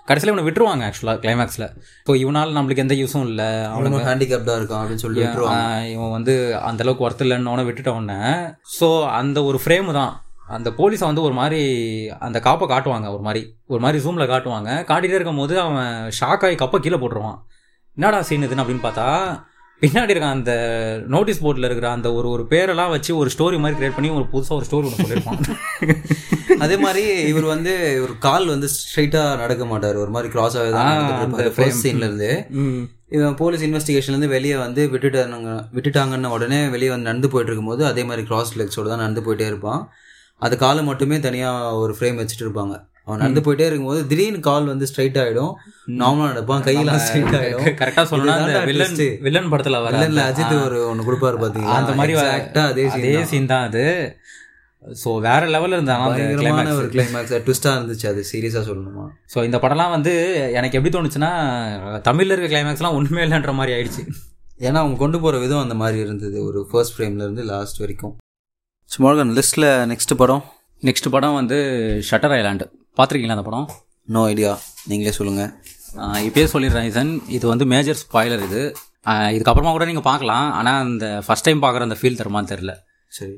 கடைசியில் 0.09 0.33
இவனை 0.33 0.45
விட்டுருவாங்க 0.47 0.85
ஆக்சுவலாக 0.89 1.21
கிளைமேக்ஸில் 1.25 1.67
ஸோ 2.07 2.15
இவனால் 2.23 2.57
நம்மளுக்கு 2.57 2.85
எந்த 2.85 2.97
யூஸும் 3.01 3.27
இல்லை. 3.31 3.49
அவனுக்கு 3.73 4.09
ஹேண்டிகேப்டாக 4.11 4.61
இருக்கான் 4.61 4.81
அப்படின்னு 4.83 5.05
சொல்லி 5.07 5.23
இவன் 5.95 6.15
வந்து 6.17 6.35
அந்த 6.71 6.85
அளவுக்கு 6.85 7.07
ஒர்த் 7.07 7.25
இல்லைன்னு 7.27 7.69
விட்டுட்ட 7.69 7.93
உடனே 7.99 8.19
ஸோ 8.79 8.89
அந்த 9.21 9.39
ஒரு 9.51 9.61
ஃப்ரேம் 9.65 9.91
தான். 10.01 10.15
அந்த 10.57 10.69
போலீஸை 10.79 11.07
வந்து 11.09 11.27
ஒரு 11.27 11.35
மாதிரி 11.41 11.61
அந்த 12.27 12.39
காப்பை 12.47 12.67
காட்டுவாங்க 12.71 13.09
ஒரு 13.17 13.23
மாதிரி. 13.27 13.43
ஒரு 13.73 13.81
மாதிரி 13.85 13.99
ஜூமில் 14.05 14.31
காட்டுவாங்க. 14.33 14.71
காட்டிகிட்டே 14.89 15.19
இருக்கும்போது 15.19 15.55
அவன் 15.65 15.93
ஷாக் 16.21 16.45
ஆகி 16.47 16.57
கப்பை 16.63 16.79
கீழே 16.87 16.99
போட்டுருவான். 17.03 17.39
என்னடா 17.97 18.21
சீன் 18.29 18.47
இதுன்னு 18.47 18.65
அப்படின்னு 18.65 18.87
பார்த்தா 18.87 19.07
பின்னாடி 19.83 20.13
இருக்க 20.13 20.29
அந்த 20.31 20.53
நோட்டீஸ் 21.09 21.43
போர்டில் 21.43 21.67
இருக்கிற 21.69 21.89
அந்த 21.91 22.09
ஒரு 22.13 22.29
ஒரு 22.29 22.43
பேரெல்லாம் 22.51 22.93
வச்சு 22.95 23.13
ஒரு 23.17 23.31
ஸ்டோரி 23.35 23.59
மாதிரி 23.63 23.79
கிரியேட் 23.79 23.97
பண்ணி 23.97 24.11
ஒரு 24.17 24.27
புதுசாக 24.33 24.59
ஒரு 24.59 24.67
ஸ்டோரி 24.69 24.87
ஒன்று 24.89 25.03
சொல்லியிருப்பான் 25.03 25.41
அதே 26.65 26.77
மாதிரி 26.79 27.03
இவர் 27.29 27.47
வந்து 27.53 27.73
ஒரு 28.05 28.15
கால் 28.19 28.47
வந்து 28.47 28.69
ஸ்ட்ரைட்டா 28.73 29.23
நடக்க 29.43 29.65
மாட்டார். 29.71 29.97
ஒரு 29.97 30.11
மாதிரி 30.11 30.29
கிராஸ் 30.33 30.57
ஆகி 30.57 30.71
ஆ, 30.71 30.77
தான் 30.77 30.91
அந்த 30.95 31.13
அந்த 31.21 31.45
ஃபர்ஸ்ட். 31.55 31.87
இவன் 33.17 33.37
போலீஸ் 33.39 33.65
இன்வெஸ்டிகேஷன்ல 33.67 34.15
இருந்து 34.15 34.35
வெளியே 34.35 34.57
வந்து 34.59 34.83
விட்டுட்டாங்க 34.93 35.55
விட்டுட்டாங்கன்னு 35.77 36.33
உடனே 36.37 36.61
வெளியே 36.75 36.91
வந்து 36.93 37.09
நடந்து 37.09 37.31
போயிட்டு 37.33 37.51
இருக்கும்போது 37.51 37.85
அதே 37.87 38.03
மாதிரி 38.05 38.25
கிராஸ் 38.29 38.53
லெக்ஸோட 38.61 38.89
தான் 38.89 39.03
நடந்து 39.05 39.25
போயிட்டே 39.27 39.49
இருப்பான். 39.51 39.81
அது 40.43 40.55
காலை 40.59 40.83
மட்டுமே 40.85 41.19
தனியா 41.25 41.51
ஒரு 41.83 41.95
ஃப்ரேம் 41.97 42.21
வச்சுட்டு 42.21 42.45
இருப்பாங்க. 42.47 42.75
அவன் 43.07 43.21
நடந்து 43.23 43.43
போயிட்டே 43.47 43.67
இருக்கும்போது 43.69 44.01
திடீர்னு 44.11 44.41
கால் 44.49 44.71
வந்து 44.73 44.89
ஸ்ட்ரைட் 44.91 45.19
ஆயிடும். 45.23 45.53
நார்மலா 46.01 46.29
நடப்பான் 46.33 46.65
கையெல்லாம் 46.67 47.01
ஸ்ட்ரைட் 47.07 47.37
ஆயிடும். 47.41 47.67
கரெக்டா 47.81 48.05
இதுதான்டா 48.19 48.61
வில்லன் 48.71 48.97
twist. 49.01 49.23
வில்லன் 49.27 49.51
படத்துல 49.55 49.81
வர 49.85 49.95
வில்லன்ல 49.97 50.25
அஜித் 50.33 50.55
ஒரு 50.67 50.79
ஒன்னு 50.91 51.07
கொடுப்பாரு 51.09 51.39
பாத்தீங்களா? 51.45 51.79
அந்த 51.81 51.95
மாதிரி 52.01 52.15
அதே 52.69 52.87
அதே 52.97 53.25
சீன் 53.33 53.51
தான் 53.55 53.67
அது. 53.71 53.85
ஸோ 55.01 55.09
வேற 55.27 55.43
லெவல்ல 55.55 55.79
இருந்தாங்க. 55.79 56.05
ஒரு 56.81 56.89
கிளைமேக்ஸ் 56.93 57.35
ட்விஸ்டா 57.47 57.73
இருந்துச்சு 57.79 58.07
அது 58.13 58.21
சீரியஸா 58.31 58.63
சொல்லணுமா? 58.69 59.05
ஸோ 59.33 59.39
இந்த 59.49 59.59
படம்லாம் 59.65 59.95
வந்து 59.97 60.13
எனக்கு 60.59 60.77
எப்படி 60.79 60.93
தோணுச்சுன்னா 60.95 61.33
தமிழ்ல 62.09 62.35
இருக்க 62.35 62.51
கிளைமேக்ஸ்லாம் 62.55 62.97
ஒண்ணுமே 62.99 63.25
இல்லைன்ற 63.27 63.55
மாதிரி 63.59 63.75
ஆயிடுச்சு. 63.77 64.05
ஏன்னா 64.67 64.79
அவங்க 64.83 64.97
கொண்டு 65.03 65.21
போற 65.25 65.37
விதம் 65.43 65.65
அந்த 65.65 65.77
மாதிரி 65.83 65.99
இருந்தது 66.07 66.39
ஒரு 66.49 66.63
ஃபர்ஸ்ட் 66.71 66.95
ஃப்ரேம்ல 66.97 67.27
இருந்து 67.27 67.45
லாஸ்ட் 67.53 67.83
வரைக்கும். 67.83 68.15
ஸ்மார்கன் 68.91 69.35
லிஸ்ட்ல 69.39 69.67
நெக்ஸ்ட் 69.93 70.15
படம். 70.23 70.43
நெக்ஸ்ட் 70.89 71.09
படம் 71.15 71.39
வந்து 71.39 71.57
ஷட்டர் 72.09 72.35
ஐலாண்டு 72.37 72.67
பார்த்துருக்கீங்களா 72.99 73.37
அந்த 73.37 73.47
படம்? 73.49 73.67
நோ 74.15 74.21
ஐடியா 74.31 74.53
நீங்களே 74.91 75.13
சொல்லுங்க. 75.17 75.43
ஆஹ் 76.03 76.21
இப்பயே 76.27 76.47
சொல்லிடுறேன் 76.53 76.87
ஈசன் 76.91 77.11
இது 77.37 77.45
வந்து 77.53 77.65
மேஜர் 77.73 77.99
ஸ்பாய்லர் 78.03 78.45
இது. 78.47 78.63
இதுக்கப்புறமா 79.35 79.73
கூட 79.75 79.85
நீங்கள் 79.91 80.07
பார்க்கலாம். 80.09 80.47
ஆனால் 80.59 80.79
அந்த 80.87 81.07
ஃபர்ஸ்ட் 81.27 81.47
டைம் 81.49 81.61
பார்க்குற 81.65 81.87
அந்த 81.89 81.97
ஃபீல் 82.01 82.19
தருமான்னு 82.21 82.51
தெரில 82.53 82.73
சரி. 83.19 83.35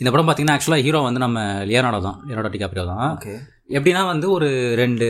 இந்த 0.00 0.08
படம் 0.12 0.26
பார்த்தீங்கன்னா 0.28 0.56
ஆக்சுவலாக 0.56 0.84
ஹீரோ 0.86 1.00
வந்து 1.06 1.22
நம்ம 1.24 1.38
லியனாடோ 1.70 2.00
தான் 2.08 2.18
லியனாடோ 2.28 2.50
டிகாப்ரியோ 2.54 2.84
தான். 2.92 3.06
ஓகே. 3.16 3.34
எப்படின்னா 3.76 4.02
வந்து 4.12 4.26
ஒரு 4.36 4.48
ரெண்டு 4.82 5.06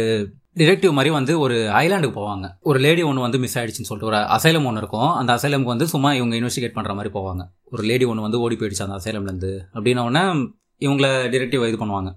டிடெக்டிவ் 0.60 0.94
மாதிரி 0.98 1.10
வந்து 1.18 1.32
ஒரு 1.44 1.56
ஐலாண்டுக்கு 1.82 2.18
போவாங்க. 2.20 2.46
ஒரு 2.70 2.78
லேடி 2.86 3.02
ஒன்று 3.08 3.26
வந்து 3.26 3.38
மிஸ் 3.42 3.58
ஆயிடுச்சுன்னு 3.58 3.90
சொல்லிட்டு 3.90 4.10
ஒரு 4.12 4.20
அசைலம் 4.36 4.66
ஒன்று 4.70 4.82
இருக்கும். 4.82 5.10
அந்த 5.20 5.30
அசைலமுக்கு 5.38 5.74
வந்து 5.74 5.86
சும்மா 5.94 6.12
இவங்க 6.20 6.34
இன்வெஸ்டிகேட் 6.40 6.76
பண்ணுற 6.78 6.94
மாதிரி 7.00 7.12
போவாங்க. 7.18 7.44
ஒரு 7.74 7.84
லேடி 7.90 8.06
ஒன்று 8.12 8.26
வந்து 8.26 8.40
ஓடி 8.46 8.58
போயிடுச்சு 8.60 8.86
அந்த 8.86 8.98
அசைலம்லேருந்து 9.00 9.52
அப்படின்ன 9.76 10.06
இவங்கள 10.84 11.08
டிடெக்டிவ் 11.32 11.64
இது 11.70 11.80
பண்ணுவாங்க. 11.82 12.10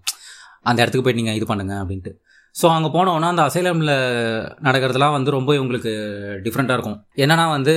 அந்த 0.70 0.78
இடத்துக்கு 0.82 1.06
போய் 1.08 1.20
நீங்கள் 1.20 1.38
இது 1.40 1.46
பண்ணுங்க 1.52 1.74
அப்படின்ட்டு. 1.84 2.14
ஸோ 2.60 2.66
அங்கே 2.76 2.90
போனோன்னா 2.96 3.28
அந்த 3.34 3.44
அசைலமில் 3.50 3.94
நடக்கிறதுலாம் 4.68 5.16
வந்து 5.18 5.30
ரொம்ப 5.36 5.52
இவங்களுக்கு 5.58 5.92
டிஃப்ரெண்ட்டாக 6.46 6.78
இருக்கும். 6.78 6.98
என்னன்னா 7.24 7.46
வந்து 7.58 7.74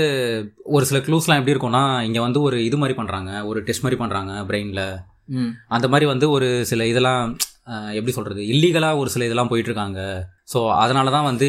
ஒரு 0.77 0.85
சில 0.91 1.01
க்ளூஸ்லாம் 1.07 1.41
எப்படி 1.41 1.55
இருக்கும்னா 1.55 1.83
இங்கே 2.09 2.21
வந்து 2.27 2.41
ஒரு 2.47 2.57
இது 2.69 2.79
மாதிரி 2.83 2.97
பண்ணுறாங்க 3.01 3.31
ஒரு 3.51 3.61
டெஸ்ட் 3.67 3.85
மாதிரி 3.87 3.99
பண்ணுறாங்க 4.03 4.33
பிரெயினில் 4.49 4.87
அந்த 5.77 5.87
மாதிரி 5.93 6.07
வந்து 6.13 6.27
ஒரு 6.37 6.49
சில 6.71 6.87
இதெல்லாம் 6.93 7.23
எப்படி 7.99 8.13
சொல்கிறது 8.17 8.41
இல்லீகலாக 8.55 9.01
ஒரு 9.03 9.11
சில 9.13 9.27
இதெல்லாம் 9.29 9.51
போயிட்டு 9.51 9.71
இருக்காங்க. 9.71 10.01
ஸோ 10.53 10.59
அதனால 10.83 11.13
தான் 11.15 11.29
வந்து 11.29 11.49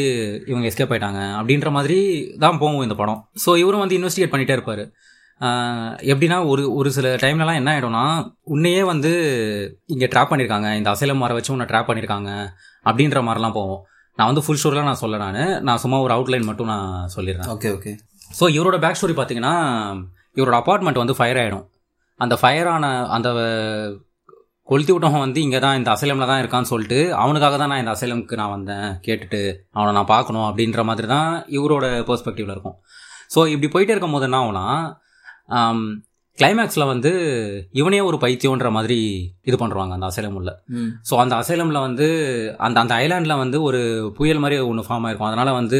இவங்க 0.51 0.65
எஸ்கேப் 0.70 0.94
ஆயிட்டாங்க. 0.94 1.22
அப்படின்ற 1.39 1.70
மாதிரி 1.77 1.98
தான் 2.44 2.60
போகும் 2.62 2.86
இந்த 2.86 2.96
படம். 3.01 3.20
ஸோ 3.46 3.50
இவரும் 3.63 3.84
வந்து 3.84 3.98
இன்வெஸ்டிகேட் 4.00 4.34
பண்ணிகிட்டே 4.34 4.58
இருப்பார். 4.58 4.84
எப்படின்னா 6.12 6.38
ஒரு 6.51 6.63
ஒரு 6.80 6.89
சில 6.98 7.08
டைம்லலாம் 7.24 7.60
என்ன 7.62 7.70
ஆகிடும்னா 7.74 8.04
உன்னையே 8.54 8.84
வந்து 8.92 9.12
இங்கே 9.94 10.08
ட்ராப் 10.13 10.32
பண்ணியிருக்காங்க 10.32 10.70
இந்த 10.80 10.89
அசைலம் 10.94 11.22
மர 11.24 11.34
வச்சு 11.38 11.54
உன்னை 11.56 11.68
ட்ராப் 11.72 11.89
பண்ணியிருக்காங்க 11.89 12.32
அப்படின்ற 12.86 13.22
மாதிரிலாம் 13.27 13.58
போவோம் 13.60 13.82
நான் 14.18 14.30
வந்து 14.30 14.44
ஃபுல் 14.46 14.60
ஸ்டோரிலாம் 14.62 14.89
நான் 14.89 15.01
சொல்ல 15.04 15.18
நான். 15.24 15.39
நான் 15.68 15.82
சும்மா 15.84 15.98
ஒரு 16.06 16.13
அவுட்லைன் 16.15 16.50
மட்டும் 16.50 16.72
நான் 16.74 17.10
சொல்லிடுறேன். 17.15 17.50
Okay 17.56 17.70
okay. 17.77 17.92
ஸோ 18.38 18.46
இவரோட 18.58 18.77
பேக் 18.84 18.98
ஸ்டோரி 19.00 19.15
பார்த்தீங்கன்னா 19.18 19.56
இவரோட 20.39 20.56
அப்பார்ட்மெண்ட் 20.62 21.01
வந்து 21.01 21.18
ஃபயர் 21.20 21.39
ஆகிடும் 21.42 21.65
அந்த 22.20 22.36
ஃபயரான 22.42 22.86
அந்த 23.15 23.30
கொளுத்தி 24.68 24.92
விட்டவன் 24.94 25.24
வந்து 25.25 25.39
இங்கே 25.46 25.60
தான் 25.65 25.77
இந்த 25.80 25.89
அசைலமில் 25.96 26.30
தான் 26.30 26.42
இருக்கான்னு 26.44 26.70
சொல்லிட்டு 26.72 27.00
அவனுக்காக 27.24 27.56
தான் 27.62 27.72
நான் 27.72 27.82
இந்த 27.84 27.94
அசைலமுக்கு 27.96 28.39
நான் 28.42 28.54
வந்தேன். 28.56 28.88
கேட்டுட்டு 29.06 29.42
அவனை 29.77 29.92
நான் 29.98 30.12
பார்க்கணும் 30.13 30.48
அப்படின்ற 30.50 30.84
மாதிரி 30.89 31.08
தான் 31.15 31.30
இவரோட 31.58 31.88
பெர்ஸ்பெக்டிவில் 32.10 32.54
இருக்கும். 32.56 32.77
ஸோ 33.34 33.39
இப்படி 33.54 33.70
போயிட்டே 33.74 33.94
இருக்கும் 33.96 34.15
போது 34.15 34.27
என்ன 34.30 34.39
ஆகும்னா 34.42 34.65
கிளைமேக்ஸில் 36.38 36.86
வந்து 36.86 37.12
இவனே 37.71 37.99
ஒரு 38.01 38.17
பைத்தியம்ன்ற 38.17 38.71
மாதிரி 38.71 39.31
இது 39.43 39.67
பண்ணுறாங்க 39.67 39.89
அந்த 39.89 40.05
அசைலம் 40.05 40.34
உள்ள. 40.34 40.63
ம். 40.67 40.89
ஸோ 41.12 41.15
அந்த 41.15 41.36
அசைலமில் 41.36 41.79
வந்து 41.79 42.08
அந்த 42.58 42.79
அந்த 42.79 42.95
ஐலாண்டில் 42.95 43.38
வந்து 43.38 43.62
ஒரு 43.62 44.12
புயல் 44.15 44.39
மாதிரி 44.39 44.62
ஒன்று 44.62 44.84
ஃபார்ம் 44.84 45.08
ஆயிருக்கும். 45.08 45.31
அதனால் 45.31 45.53
வந்து 45.53 45.79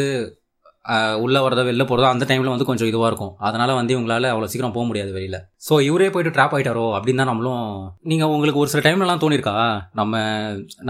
உள்ள 1.24 1.38
வரதோ 1.44 1.62
வெளில 1.68 1.84
போகிறதோ 1.90 2.08
அந்த 2.12 2.24
டைமில் 2.30 2.52
வந்து 2.54 2.68
கொஞ்சம் 2.70 2.90
இதுவாக 2.90 3.10
இருக்கும். 3.12 3.32
அதனால் 3.48 3.72
வந்து 3.78 3.94
இவங்களால 3.96 4.30
அவ்வளோ 4.34 4.50
சீக்கிரம் 4.52 4.74
போக 4.76 4.86
முடியாது 4.90 5.12
வெளியில். 5.16 5.38
ஸோ 5.68 5.74
இவரே 5.88 6.08
போயிட்டு 6.14 6.34
ட்ராப் 6.36 6.54
ஆயிட்டாரோ 6.56 6.86
அப்படின்னு 6.98 7.22
தான் 7.22 7.32
நம்மளும் 7.32 7.64
நீங்கள் 8.12 8.32
உங்களுக்கு 8.36 8.62
ஒரு 8.64 8.72
சில 8.74 8.84
டைம்லலாம் 8.88 9.22
தோணிருக்கா? 9.24 9.56
நம்ம 10.00 10.14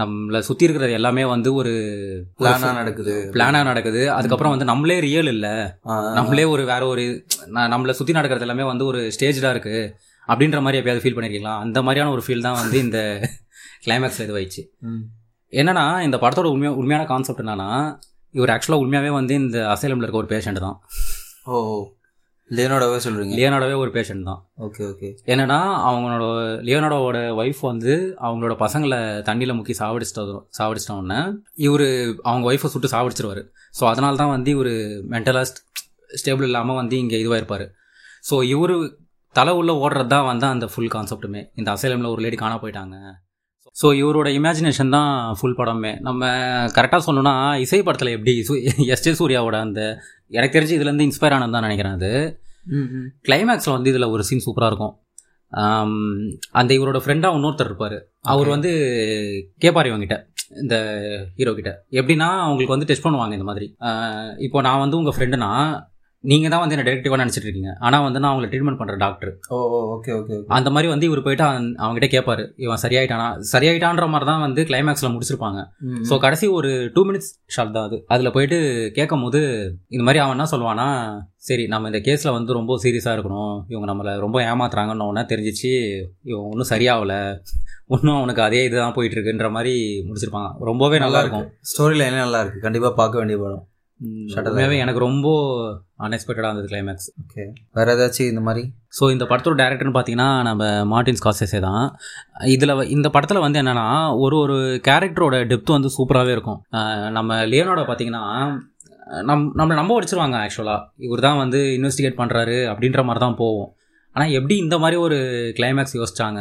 நம்மளை 0.00 0.40
சுற்றி 0.48 0.66
இருக்கிறது 0.66 0.96
எல்லாமே 0.98 1.24
வந்து 1.34 1.52
ஒரு 1.60 1.72
பிளானா 2.40 2.70
நடக்குது. 2.80 3.14
பிளானாக 3.36 3.68
நடக்குது. 3.70 4.02
அதுக்கப்புறம் 4.16 4.54
வந்து 4.54 4.70
நம்மளே 4.72 4.98
ரியல் 5.06 5.32
இல்லை. 5.34 5.54
நம்மளே 6.18 6.46
ஒரு 6.54 6.64
வேற 6.72 6.82
ஒரு 6.94 7.04
நம்மளை 7.74 7.94
சுற்றி 8.00 8.18
நடக்கிறது 8.18 8.46
எல்லாமே 8.48 8.66
வந்து 8.72 8.86
ஒரு 8.90 9.00
ஸ்டேஜாக 9.16 9.54
இருக்கு. 9.56 9.76
அப்படின்ற 10.28 10.60
மாதிரி 10.64 10.80
எப்பயாவது 10.80 11.02
ஃபீல் 11.02 11.16
பண்ணியிருக்கீங்களா 11.16 11.56
அந்த 11.64 11.78
மாதிரியான 11.86 12.12
ஒரு 12.16 12.24
ஃபீல் 12.26 12.46
தான் 12.46 12.58
வந்து 12.62 12.76
இந்த 12.86 12.98
கிளைமேக்ஸில் 13.84 14.24
இது. 14.24 14.62
என்னன்னா 15.52 15.84
இந்த 16.06 16.16
படத்தோட 16.22 16.48
உண்மையா 16.54 16.72
உண்மையான 16.80 17.04
கான்செப்ட் 17.10 17.42
என்னன்னா 17.42 17.68
இவர் 18.34 18.52
ஆக்சுவலாக 18.54 18.82
உண்மையாகவே 18.84 19.12
வந்து 19.18 19.34
இந்த 19.42 19.58
அசைலமில் 19.74 20.06
இருக்க 20.06 20.22
ஒரு 20.22 20.32
பேஷண்ட் 20.32 20.64
தான். 20.66 20.78
ஓ 21.50 21.58
லியனோடவே 22.50 22.98
சொல்றீங்க? 23.04 23.34
லியோனாடோவே 23.38 23.76
ஒரு 23.84 23.90
பேஷண்ட் 23.94 24.26
தான். 24.30 24.40
Okay 24.66 24.82
okay. 24.90 25.08
என்னன்னா 25.32 25.58
அவங்களோட 25.88 26.26
லியோனாடோவோட 26.66 27.18
ஒய்ஃப் 27.42 27.62
வந்து 27.70 27.94
அவங்களோட 28.26 28.54
பசங்களை 28.64 28.98
தண்ணியில் 29.28 29.56
முக்கி 29.58 29.74
சாவடிச்சிட்ட 29.80 30.24
சாவடிச்சிட்ட 30.58 30.98
உடனே 31.00 31.18
இவர் 31.66 31.86
அவங்க 32.28 32.44
ஒய்ஃபை 32.50 32.70
சுட்டு 32.74 32.92
சாவடிச்சிருவாரு. 32.94 33.42
ஸோ 33.78 33.84
அதனால 33.92 34.16
தான் 34.22 34.32
வந்து 34.34 34.52
இவர் 34.56 34.72
மென்டலாக 35.14 35.46
ஸ்டேபிள் 36.20 36.48
இல்லாமல் 36.50 36.80
வந்து 36.82 36.96
இங்கே 37.04 37.20
இதுவாக 37.24 37.40
இருப்பார் 37.42 37.66
ஸோ 38.30 38.36
இவர் 38.54 38.76
தலை 39.34 39.52
உள்ள 39.60 39.72
ஓடுறது 39.84 40.10
தான் 40.14 40.28
வந்து 40.32 40.46
அந்த 40.54 40.66
ஃபுல் 40.72 40.92
கான்செப்ட்டுமே 40.94 41.40
இந்த 41.60 41.68
அசைலமில் 41.76 42.12
ஒரு 42.12 42.20
லேடி 42.24 42.36
காண 42.42 42.54
போயிட்டாங்க. 42.62 42.96
ஸோ 43.80 43.86
இவரோட 44.00 44.28
இமேஜினேஷன் 44.38 44.94
தான் 44.96 45.10
ஃபுல் 45.38 45.56
படமே. 45.58 45.92
நம்ம 46.06 46.28
கரெக்டாக 46.76 47.00
சொல்லணும்னா 47.06 47.34
இசை 47.64 47.80
படத்தில் 47.86 48.14
எப்படி 48.16 48.32
எஸ் 48.94 49.04
ஜே 49.06 49.12
சூர்யாவோட 49.18 49.56
அந்த 49.66 49.80
எனக்கு 50.36 50.56
தெரிஞ்சு 50.56 50.76
இதுலேருந்து 50.76 51.06
இன்ஸ்பயர் 51.08 51.36
ஆனது 51.36 51.54
தான் 51.56 51.66
நினைக்கிறேன் 51.68 51.96
அது. 51.98 52.12
கிளைமேக்ஸில் 53.26 53.76
வந்து 53.76 53.90
இதில் 53.92 54.12
ஒரு 54.14 54.22
சீன் 54.28 54.44
சூப்பராக 54.46 54.70
இருக்கும். 54.72 54.94
அந்த 56.60 56.70
இவரோட 56.78 56.98
ஃப்ரெண்டாக 57.02 57.36
இன்னொருத்தர் 57.38 57.70
இருப்பார். 57.70 57.98
அவர் 58.32 58.48
வந்து 58.54 58.70
கேட்பார் 59.64 59.90
இவங்கிட்ட 59.90 60.16
இந்த 60.62 60.76
ஹீரோ 61.38 61.52
கிட்ட. 61.58 61.70
எப்படின்னா 61.98 62.28
அவங்களுக்கு 62.46 62.74
வந்து 62.74 62.88
டெஸ்ட் 62.90 63.06
பண்ணுவாங்க 63.06 63.36
இந்த 63.38 63.48
மாதிரி. 63.50 63.68
இப்போ 64.46 64.58
நான் 64.68 64.82
வந்து 64.84 64.98
உங்கள் 65.00 65.16
ஃப்ரெண்டுனா 65.16 65.50
நீங்கள் 66.24 66.52
தான் 66.52 66.62
வந்து 66.62 66.74
என்ன 66.76 66.84
டெரெக்டிவாக 66.86 67.18
நினச்சிட்டு 67.22 67.46
இருக்கீங்க. 67.46 67.72
ஆனால் 67.86 68.04
வந்து 68.06 68.20
நான் 68.22 68.32
அவங்களை 68.32 68.48
ட்ரீட்மெண்ட் 68.52 68.78
பண்ணுற 68.80 68.94
டாக்டர் 69.02 69.30
ஓ 69.54 69.58
ஓகே 69.94 70.12
ஓகே 70.18 70.36
அந்த 70.56 70.68
மாதிரி 70.74 70.88
வந்து 70.92 71.06
இவர் 71.08 71.22
போயிட்டு 71.26 71.44
அவன் 71.46 71.66
அவங்ககிட்ட 71.82 72.08
கேட்பாரு 72.14 72.44
இவன் 72.64 72.82
சரியாயிட்டானா? 72.84 73.28
சரியாயிட்டான்ற 73.52 74.06
மாதிரி 74.12 74.28
தான் 74.30 74.42
வந்து 74.46 74.62
கிளைமேக்ஸில் 74.70 75.12
முடிச்சிருப்பாங்க. 75.14 75.60
ஸோ 76.08 76.16
கடைசி 76.24 76.48
ஒரு 76.58 76.70
டூ 76.96 77.04
மினிட்ஸ் 77.10 77.30
ஷாட் 77.56 77.76
தான் 77.76 77.86
அது. 77.90 77.98
அதில் 78.14 78.34
போயிட்டு 78.36 78.58
கேட்கும் 78.98 79.24
போது 79.26 79.42
இந்த 79.94 80.04
மாதிரி 80.08 80.22
அவன் 80.24 80.36
என்ன 80.38 80.48
சொல்லுவானா 80.54 80.88
சரி 81.48 81.64
நம்ம 81.72 81.88
இந்த 81.92 82.00
கேஸில் 82.06 82.34
வந்து 82.36 82.58
ரொம்ப 82.58 82.78
சீரியஸாக 82.84 83.16
இருக்கணும். 83.16 83.54
இவங்க 83.72 83.86
நம்மளை 83.92 84.14
ரொம்ப 84.24 84.38
ஏமாத்துறாங்கன்னு 84.50 85.08
உடனே 85.10 85.24
தெரிஞ்சிச்சு 85.32 85.72
இவன் 86.30 86.48
ஒன்றும் 86.50 86.70
சரியாகல. 86.74 87.14
இன்னும் 87.94 88.18
அவனுக்கு 88.18 88.42
அதே 88.48 88.60
இதுதான் 88.68 88.96
போயிட்டு 88.96 89.16
இருக்குன்ற 89.16 89.48
மாதிரி 89.56 89.74
முடிச்சிருப்பாங்க. 90.08 90.50
ரொம்பவே 90.70 90.98
நல்லா 91.04 91.22
இருக்கும். 91.24 91.46
ஸ்டோரி 91.70 91.96
லைனே 92.00 92.20
நல்லா 92.24 92.40
இருக்கு. 92.44 92.64
கண்டிப்பா 92.66 92.90
பார்க்க 93.00 93.22
வேண்டிய 93.22 93.38
படம். 93.44 93.64
உண்மையாகவே 94.00 94.76
எனக்கு 94.84 95.00
ரொம்ப 95.04 95.26
அன்எக்ஸ்பெக்டடாக 96.04 96.48
இருந்தது 96.50 96.70
கிளைமேக்ஸ் 96.72 97.08
ஓகே 97.22 97.44
வேற 97.76 97.86
ஏதாச்சும் 97.96 98.30
இந்த 98.32 98.42
மாதிரி? 98.48 98.62
ஸோ 98.98 99.04
இந்த 99.14 99.24
படத்தோட 99.30 99.56
டேரக்டர்னு 99.62 99.94
பார்த்தீங்கன்னா 99.96 100.28
நம்ம 100.48 100.62
மார்டின் 100.92 101.20
ஸ்காசேசே 101.20 101.60
தான். 101.68 101.84
இதில் 102.54 102.74
இந்த 102.96 103.08
படத்தில் 103.14 103.44
வந்து 103.44 103.60
என்னென்னா 103.62 103.86
ஒரு 104.24 104.36
ஒரு 104.44 104.56
கேரக்டரோட 104.88 105.36
டெப்த் 105.52 105.76
வந்து 105.76 105.90
சூப்பராகவே 105.96 106.34
இருக்கும். 106.36 106.60
நம்ம 107.18 107.38
லியோனோட 107.52 107.82
பார்த்தீங்கன்னா 107.90 108.24
நம் 109.28 109.44
நம்மளை 109.58 109.74
நம்ப 109.80 109.94
வச்சிருவாங்க 109.98 110.36
ஆக்சுவலாக 110.44 110.86
இவர் 111.06 111.26
தான் 111.26 111.40
வந்து 111.42 111.58
இன்வெஸ்டிகேட் 111.78 112.20
பண்ணுறாரு 112.20 112.56
அப்படின்ற 112.72 113.02
மாதிரி 113.08 113.22
தான் 113.24 113.38
போவோம். 113.42 113.70
ஆனால் 114.16 114.34
எப்படி 114.38 114.54
இந்த 114.64 114.76
மாதிரி 114.82 114.96
ஒரு 115.06 115.18
கிளைமேக்ஸ் 115.58 115.96
யோசிச்சாங்க? 116.00 116.40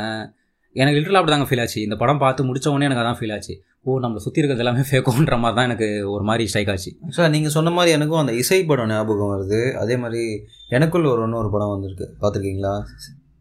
எனக்கு 0.75 0.97
லிட்டரலாக 0.97 1.21
அப்படி 1.21 1.33
தாங்க 1.33 1.47
ஃபீல் 1.49 1.61
ஆச்சு. 1.63 1.79
இந்த 1.87 1.95
படம் 2.01 2.21
பார்த்து 2.23 2.47
முடிச்ச 2.47 2.67
உடனே 2.71 2.87
எனக்கு 2.87 3.03
அதான் 3.03 3.19
ஃபீல் 3.19 3.33
ஆச்சு. 3.35 3.53
ஓ 3.87 3.99
நம்மளை 3.99 4.15
சுற்றி 4.15 4.41
இருக்கிறது 4.41 4.63
எல்லாமே 4.63 4.83
ஃபேக்கோன்ற 4.89 5.35
மாதிரி 5.39 5.55
தான் 5.57 5.67
எனக்கு 5.69 5.87
ஒரு 6.11 6.23
மாதிரி 6.23 6.43
ஸ்ட்ரைக் 6.47 6.69
ஆச்சு. 6.69 6.91
சார் 7.09 7.29
நீங்கள் 7.29 7.51
சொன்ன 7.51 7.69
மாதிரி 7.69 7.91
எனக்கும் 7.91 8.19
அந்த 8.19 8.33
இசை 8.33 8.65
படம் 8.65 8.87
ஞாபகம் 8.87 9.31
வருது. 9.33 9.59
அதே 9.73 9.95
மாதிரி 9.97 10.23
எனக்குள்ள 10.69 11.09
ஒரு 11.09 11.23
இன்னொரு 11.23 11.49
படம் 11.51 11.73
வந்திருக்கு. 11.73 12.07
பார்த்துருக்கீங்களா? 12.21 12.73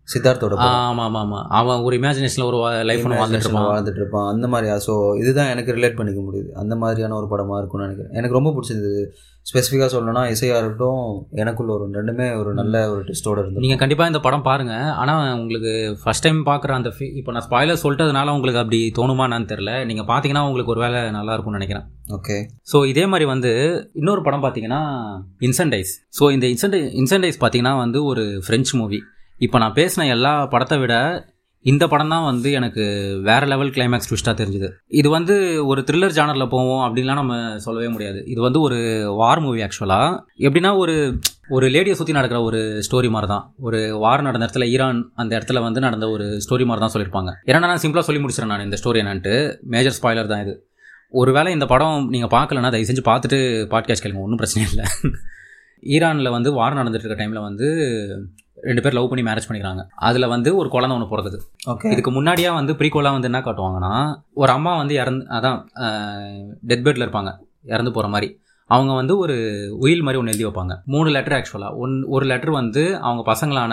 சித்தார்த்தோட. 0.09 0.55
ஆமாம் 0.62 1.05
ஆமாம் 1.05 1.21
ஆமாம் 1.21 1.47
அவன் 1.59 1.85
ஒரு 1.87 1.95
இமேஜினேஷனில் 1.99 2.49
ஒரு 2.49 2.59
லைஃப் 2.88 3.05
ஒன்று 3.07 3.21
வாழ்ந்துட்டு 3.21 3.47
இருப்பான். 3.49 3.69
வாழ்ந்துட்டு 3.75 4.01
இருப்பான். 4.03 4.27
அந்த 4.33 4.47
மாதிரியா 4.55 4.75
ஸோ 4.87 4.95
இதுதான் 5.21 5.53
எனக்கு 5.53 5.77
ரிலேட் 5.77 5.99
பண்ணிக்க 6.01 6.23
முடியுது. 6.27 6.51
அந்த 6.62 6.75
மாதிரியான 6.83 7.17
ஒரு 7.21 7.29
படமாக 7.31 7.61
இருக்கும்னு 7.61 7.87
நினைக்கிறேன். 7.87 8.17
எனக்கு 8.21 8.38
ரொம்ப 8.38 8.53
பிடிச்சது 8.57 8.90
ஸ்பெசிஃபிக்காக 9.47 9.88
சொல்லணும்னா 9.93 10.21
இசையாக 10.35 10.61
இருக்கட்டும் 10.61 11.01
எனக்குள்ள 11.43 11.71
ஒரு 11.75 11.87
ரெண்டுமே 11.97 12.27
ஒரு 12.40 12.51
நல்ல 12.61 12.77
ஒரு 12.93 13.01
டெஸ்ட்டோட 13.09 13.38
இருந்தது 13.43 13.64
நீங்கள் 13.64 13.81
கண்டிப்பாக 13.83 14.11
இந்த 14.12 14.21
படம் 14.27 14.45
பாருங்கள் 14.47 14.87
ஆனால் 15.01 15.25
உங்களுக்கு 15.40 15.73
ஃபஸ்ட் 16.03 16.25
டைம் 16.27 16.38
பார்க்குற 16.51 16.75
அந்த 16.81 16.90
ஃபீ 16.97 17.07
இப்போ 17.21 17.33
நான் 17.37 17.47
ஸ்பாயிலர் 17.49 17.83
சொல்லிட்டதுனால 17.83 18.35
உங்களுக்கு 18.37 18.62
அப்படி 18.62 18.81
தோணுமான்னு 18.99 19.51
தெரில 19.53 19.73
நீங்கள் 19.90 20.09
பார்த்தீங்கன்னா 20.11 20.45
உங்களுக்கு 20.49 20.73
ஒரு 20.75 20.83
வேலை 20.85 21.01
நல்லா 21.19 21.35
இருக்கும்னு 21.35 21.61
நினைக்கிறேன். 21.61 21.87
ஓகே 22.19 22.37
ஸோ 22.73 22.79
இதே 22.93 23.05
மாதிரி 23.14 23.27
வந்து 23.35 23.53
இன்னொரு 24.03 24.23
படம் 24.29 24.45
பார்த்தீங்கன்னா 24.45 24.83
இன்சென்டைஸ் 25.49 25.93
ஸோ 26.21 26.31
இந்த 26.37 26.49
இன்சென்டை 26.55 26.81
இன்சென்டைஸ் 27.03 27.40
பார்த்தீங்கன்னா 27.43 27.75
வந்து 27.85 28.01
ஒரு 28.12 28.25
ஃப்ரெஞ்ச் 28.47 28.73
மூவி 28.83 29.01
இப்போ 29.40 29.59
நான் 29.59 29.73
பேசின 29.73 30.07
எல்லா 30.07 30.47
படத்தை 30.47 30.79
விட 30.79 30.94
இந்த 31.64 31.87
படம் 31.87 32.09
தான் 32.09 32.25
வந்து 32.25 32.53
எனக்கு 32.53 32.83
வேற 33.23 33.47
லெவல் 33.47 33.70
கிளைமேக்ஸ் 33.70 34.09
ட்விஸ்ட்டாக 34.11 34.37
தெரிஞ்சுது. 34.40 34.68
இது 34.88 35.09
வந்து 35.09 35.35
ஒரு 35.66 35.85
த்ரில்லர் 35.88 36.16
ஜானரில் 36.18 36.47
போவோம் 36.47 36.83
அப்படின்லாம் 36.87 37.20
நம்ம 37.20 37.59
சொல்லவே 37.59 37.88
முடியாது. 37.88 38.27
இது 38.27 38.40
வந்து 38.40 38.61
ஒரு 38.61 38.79
வார் 39.16 39.40
மூவி 39.40 39.62
ஆக்சுவலாக 39.62 40.18
எப்படின்னா 40.38 40.77
ஒரு 40.77 40.94
ஒரு 41.49 41.66
லேடியை 41.68 41.92
சுற்றி 41.92 42.12
நடக்கிற 42.12 42.42
ஒரு 42.42 42.61
ஸ்டோரி 42.90 43.09
மாதிரி 43.09 43.27
தான் 43.27 43.55
ஒரு 43.61 43.99
வார் 43.99 44.23
நடந்த 44.23 44.47
இடத்துல 44.47 44.68
ஈரான் 44.68 45.01
அந்த 45.14 45.38
இடத்துல 45.38 45.62
வந்து 45.62 45.81
நடந்த 45.81 46.11
ஒரு 46.11 46.27
ஸ்டோரி 46.47 46.64
மாதிரி 46.64 46.83
தான் 46.85 46.94
சொல்லியிருப்பாங்க. 46.94 47.33
ஏன்னா 47.47 47.59
நான் 47.59 47.83
சிம்பிளாக 47.85 48.07
சொல்லி 48.09 48.23
முடிச்சிடறேன் 48.23 48.53
நான் 48.55 48.61
இந்த 48.61 48.79
ஸ்டோரி 48.83 49.01
என்னன்ட்டு. 49.05 49.35
மேஜர் 49.66 49.99
ஸ்பாய்லர் 50.03 50.27
தான் 50.27 50.40
இது. 50.40 50.55
ஒருவேளை 51.11 51.53
இந்த 51.53 51.66
படம் 51.66 52.09
நீங்கள் 52.11 52.35
பார்க்கலன்னா 52.38 52.70
தயவு 52.70 52.90
செஞ்சு 52.90 53.05
பார்த்துட்டு 53.11 53.40
பாட்காஸ்ட் 53.75 54.05
கேளுங்க. 54.07 54.25
ஒன்றும் 54.27 54.37
பிரச்சனை 54.37 54.68
இல்லை. 54.70 54.85
ஈரானில் 55.94 56.31
வந்து 56.31 56.53
வார் 56.53 56.79
நடந்துட்டு 56.79 57.07
இருக்க 57.07 57.25
டைமில் 57.25 57.47
வந்து 57.49 57.68
ரெண்டு 58.69 58.83
பேர் 58.83 58.97
லவ் 58.99 59.09
பண்ணி 59.11 59.25
மேரேஜ் 59.29 59.49
பண்ணிக்கிறாங்க. 59.49 59.83
அதில் 60.09 60.33
வந்து 60.35 60.51
ஒரு 60.61 60.69
குழந்தை 60.75 60.95
ஒன்று 60.97 61.11
பிறக்குது. 61.12 61.38
ஓகே 61.73 61.90
இதுக்கு 61.95 62.11
முன்னாடியே 62.11 62.51
வந்து 62.59 62.73
ப்ரீகோலாக 62.81 63.17
வந்து 63.17 63.31
என்ன 63.31 63.40
காட்டுவாங்கன்னா 63.47 63.93
ஒரு 64.43 64.53
அம்மா 64.53 64.73
வந்து 64.77 64.95
இறந்து 65.03 65.25
அதான் 65.37 65.59
டெத் 66.71 66.85
பெட்டில் 66.87 67.07
இருப்பாங்க. 67.07 67.33
இறந்து 67.75 67.93
போகிற 67.93 68.09
மாதிரி. 68.14 68.29
அவங்க 68.71 68.93
வந்து 68.93 69.14
ஒரு 69.19 69.35
உயில் 69.85 70.05
மாதிரி 70.05 70.21
ஒன்று 70.21 70.33
எழுதி 70.33 70.47
வைப்பாங்க. 70.47 70.75
மூணு 70.93 71.09
லெட்டர் 71.17 71.37
ஆக்சுவலாக 71.38 71.81
ஒன் 71.85 71.95
ஒரு 72.14 72.27
லெட்டர் 72.31 72.53
வந்து 72.61 72.83
அவங்க 73.07 73.23
பசங்களான 73.33 73.73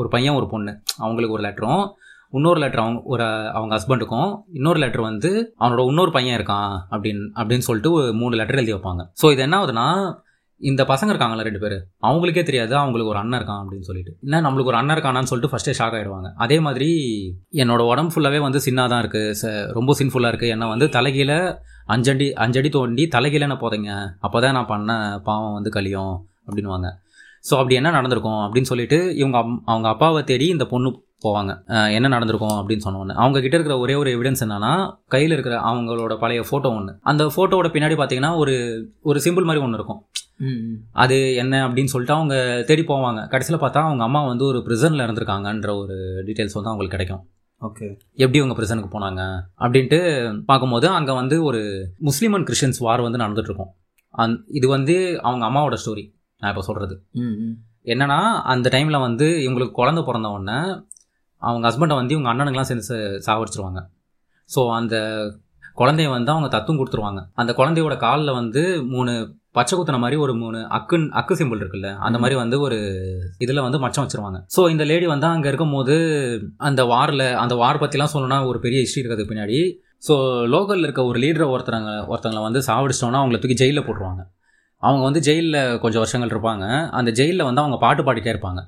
ஒரு 0.00 0.08
பையன் 0.14 0.38
ஒரு 0.38 0.46
பொண்ணு. 0.52 0.72
அவங்களுக்கு 1.04 1.36
ஒரு 1.36 1.44
லெட்டரும் 1.46 1.84
இன்னொரு 2.32 2.60
லெட்டர் 2.62 2.82
அவங்க 2.82 3.00
ஒரு 3.04 3.24
அவங்க 3.56 3.72
ஹஸ்பண்டுக்கும் 3.76 4.30
இன்னொரு 4.58 4.78
லெட்டர் 4.82 5.08
வந்து 5.10 5.30
அவனோட 5.60 5.82
இன்னொரு 5.90 6.12
பையன் 6.16 6.36
இருக்கான் 6.38 6.72
அப்படின்னு 6.94 7.24
அப்படின்னு 7.40 7.66
சொல்லிட்டு 7.68 7.92
ஒரு 7.98 8.06
மூணு 8.20 8.34
லெட்டர் 8.40 8.60
எழுதி 8.60 8.74
வைப்பாங்க. 8.74 9.02
ஸோ 9.22 9.26
இது 9.34 9.42
என்ன 9.42 9.58
ஆகுதுன்னா 9.60 9.86
இந்த 10.64 10.82
பசங்க 10.88 11.10
இருக்காங்களா 11.10 11.42
ரெண்டு 11.42 11.60
பேர் 11.60 11.76
அவங்களுக்கே 12.02 12.42
தெரியாது 12.42 12.74
அவங்களுக்கு 12.76 13.12
ஒரு 13.12 13.20
அண்ணன் 13.20 13.38
இருக்கான் 13.38 13.60
அப்படின்னு 13.62 13.86
சொல்லிட்டு. 13.88 14.12
என்ன 14.22 14.40
நம்மளுக்கு 14.40 14.72
ஒரு 14.72 14.78
அண்ணன் 14.78 14.96
இருக்கானான்னு 14.96 15.30
சொல்லிட்டு 15.30 15.52
ஃபஸ்ட்டே 15.52 15.74
ஷாக் 15.78 15.96
ஆகிடுவாங்க 15.96 16.30
அதே 16.38 16.58
மாதிரி 16.60 16.88
என்னோட 17.56 17.82
உடம்பு 17.90 18.12
ஃபுல்லாகவே 18.14 18.40
வந்து 18.44 18.60
சின்னாக 18.66 18.88
தான் 18.88 19.02
இருக்குது 19.04 19.52
ரொம்ப 19.72 19.94
சின்ஃபுல்லாக 20.00 20.32
இருக்குது 20.32 20.54
என்ன 20.54 20.68
வந்து 20.68 20.88
தலைகீழ 20.94 21.32
அஞ்சடி 21.88 22.28
அஞ்சடி 22.44 22.68
தோண்டி 22.70 23.04
தலைகீழ 23.12 23.42
என்ன 23.42 23.58
போதைங்க. 23.60 23.90
அப்போ 24.20 24.38
தான் 24.40 24.56
நான் 24.56 24.70
பண்ண 24.70 24.92
பாவம் 25.26 25.56
வந்து 25.56 25.70
கழியும் 25.70 26.14
அப்படின்வாங்க 26.48 26.88
ஸோ 27.44 27.54
அப்படி 27.56 27.74
என்ன 27.74 27.90
நடந்திருக்கும் 27.90 28.42
அப்படின்னு 28.42 28.70
சொல்லிட்டு 28.70 28.98
இவங்க 29.16 29.36
அம்- 29.38 29.62
அவங்க 29.66 29.88
அப்பாவை 29.88 30.20
தேடி 30.24 30.46
இந்த 30.48 30.64
பொண்ணு 30.66 30.90
போவாங்க. 31.24 31.52
என்ன 31.96 32.06
நடந்திருக்கும் 32.08 32.56
அப்படின்னு 32.56 32.84
சொன்னோன்னு 32.84 33.14
அவங்க 33.14 33.38
கிட்ட 33.40 33.56
இருக்கிற 33.56 33.76
ஒரே 33.78 33.94
ஒரு 33.94 34.10
எவிடன்ஸ் 34.10 34.42
என்னன்னா 34.44 34.72
கையில் 35.08 35.32
இருக்கிற 35.32 35.54
அவங்களோட 35.68 36.14
பழைய 36.18 36.40
ஃபோட்டோ 36.42 36.70
ஒன்று 36.74 36.92
அந்த 37.04 37.24
ஃபோட்டோவோட 37.34 37.68
பின்னாடி 37.72 37.96
பார்த்தீங்கன்னா 37.98 38.32
ஒரு 38.36 38.54
ஒரு 39.02 39.18
சிம்பிள் 39.24 39.48
மாதிரி 39.48 39.62
ஒன்று 39.64 39.78
இருக்கும். 39.78 40.00
அது 40.92 41.34
என்ன 41.34 41.68
அப்படின்னு 41.68 41.92
சொல்லிட்டு 41.92 42.16
அவங்க 42.16 42.64
தேடி 42.66 42.82
போவாங்க. 42.82 43.28
கடைசியில் 43.28 43.60
பார்த்தா 43.60 43.80
அவங்க 43.88 44.02
அம்மா 44.04 44.26
வந்து 44.26 44.44
ஒரு 44.44 44.58
ப்ரிசனில் 44.58 45.04
இருந்திருக்காங்கன்ற 45.06 45.72
ஒரு 45.82 45.96
டீட்டெயில்ஸ் 46.26 46.56
வந்து 46.58 46.70
அவங்களுக்கு 46.70 46.96
கிடைக்கும். 46.96 47.22
ஓகே. 47.62 47.86
எப்படி 48.14 48.38
அவங்க 48.38 48.56
ப்ரிசனுக்கு 48.58 48.90
போனாங்க 48.92 49.20
அப்படின்ட்டு 49.58 49.98
பார்க்கும்போது 50.44 50.88
அங்கே 50.88 51.12
வந்து 51.12 51.44
ஒரு 51.44 51.60
முஸ்லீம் 51.98 52.32
அண்ட் 52.32 52.46
கிறிஸ்டியன்ஸ் 52.46 52.78
வார் 52.78 53.00
வந்து 53.00 53.18
நடந்துட்டு 53.18 53.50
இருக்கும் 53.52 53.72
அந் 54.14 54.34
இது 54.48 54.68
வந்து 54.68 55.20
அவங்க 55.20 55.44
அம்மாவோட 55.46 55.76
ஸ்டோரி 55.82 56.04
நான் 56.42 56.50
இப்போ 56.50 56.62
சொல்கிறது 56.62 56.96
என்னன்னா 57.84 58.18
அந்த 58.52 58.68
டைமில் 58.68 58.98
வந்து 58.98 59.26
இவங்களுக்கு 59.46 59.70
குழந்தை 59.70 60.02
பிறந்த 60.04 60.28
உடனே 60.28 60.58
அவங்க 61.42 61.64
ஹஸ்பண்டை 61.70 61.94
வந்து 61.94 62.14
இவங்க 62.14 62.30
அண்ணனுங்களாம் 62.32 62.68
சேர்ந்து 62.68 62.98
சாவடிச்சிருவாங்க 63.26 63.80
ஸோ 64.50 64.60
அந்த 64.72 64.96
குழந்தைய 65.76 66.08
வந்து 66.08 66.30
அவங்க 66.30 66.48
தத்துவம் 66.48 66.78
கொடுத்துருவாங்க. 66.80 67.20
அந்த 67.34 67.52
குழந்தையோட 67.52 67.96
காலில் 67.96 68.32
வந்து 68.32 68.62
மூணு 68.84 69.12
பச்சை 69.56 69.74
குத்துன 69.78 69.98
மாதிரி 70.02 70.16
ஒரு 70.24 70.32
மூணு 70.34 70.58
அக்குன் 70.78 71.04
அக்கு 71.20 71.34
சிம்பிள் 71.40 71.60
இருக்குல்ல 71.62 71.90
அந்த 72.06 72.18
மாதிரி 72.22 72.36
வந்து 72.40 72.56
ஒரு 72.60 72.78
இதில் 73.44 73.64
வந்து 73.66 73.78
மச்சம் 73.84 74.04
வச்சிருவாங்க. 74.04 74.38
ஸோ 74.56 74.62
இந்த 74.70 74.84
லேடி 74.90 75.06
வந்து 75.06 75.26
அங்கே 75.26 75.48
இருக்கும்போது 75.48 75.96
அந்த 76.68 76.84
வாரில் 76.84 77.26
அந்த 77.42 77.54
வார் 77.54 77.82
பற்றிலாம் 77.82 78.12
சொல்லணும்னா 78.14 78.38
ஒரு 78.50 78.58
பெரிய 78.58 78.80
ஹிஸ்ட்ரி 78.84 79.02
இருக்கிறது 79.02 79.28
பின்னாடி. 79.30 79.58
ஸோ 80.08 80.14
லோக்கலில் 80.54 80.86
இருக்க 80.86 81.04
ஒரு 81.04 81.18
லீடரை 81.24 81.46
ஒருத்தரங்க 81.54 81.92
ஒருத்தங்களை 82.12 82.42
வந்து 82.48 82.62
சாவடிச்சிட்டோன்னா 82.70 83.20
அவங்கள 83.22 83.38
தூக்கி 83.38 83.58
ஜெயிலில் 83.62 83.86
போட்டுருவாங்க. 83.86 84.22
அவங்க 84.82 85.02
வந்து 85.04 85.20
ஜெயிலில் 85.20 85.78
கொஞ்சம் 85.82 86.02
வருஷங்கள் 86.02 86.32
இருப்பாங்க. 86.34 86.64
அந்த 87.00 87.10
ஜெயிலில் 87.10 87.48
வந்து 87.48 87.62
அவங்க 87.62 87.76
பாட்டு 87.84 88.02
பாடிட்டே 88.02 88.32
இருப்பாங்க. 88.34 88.62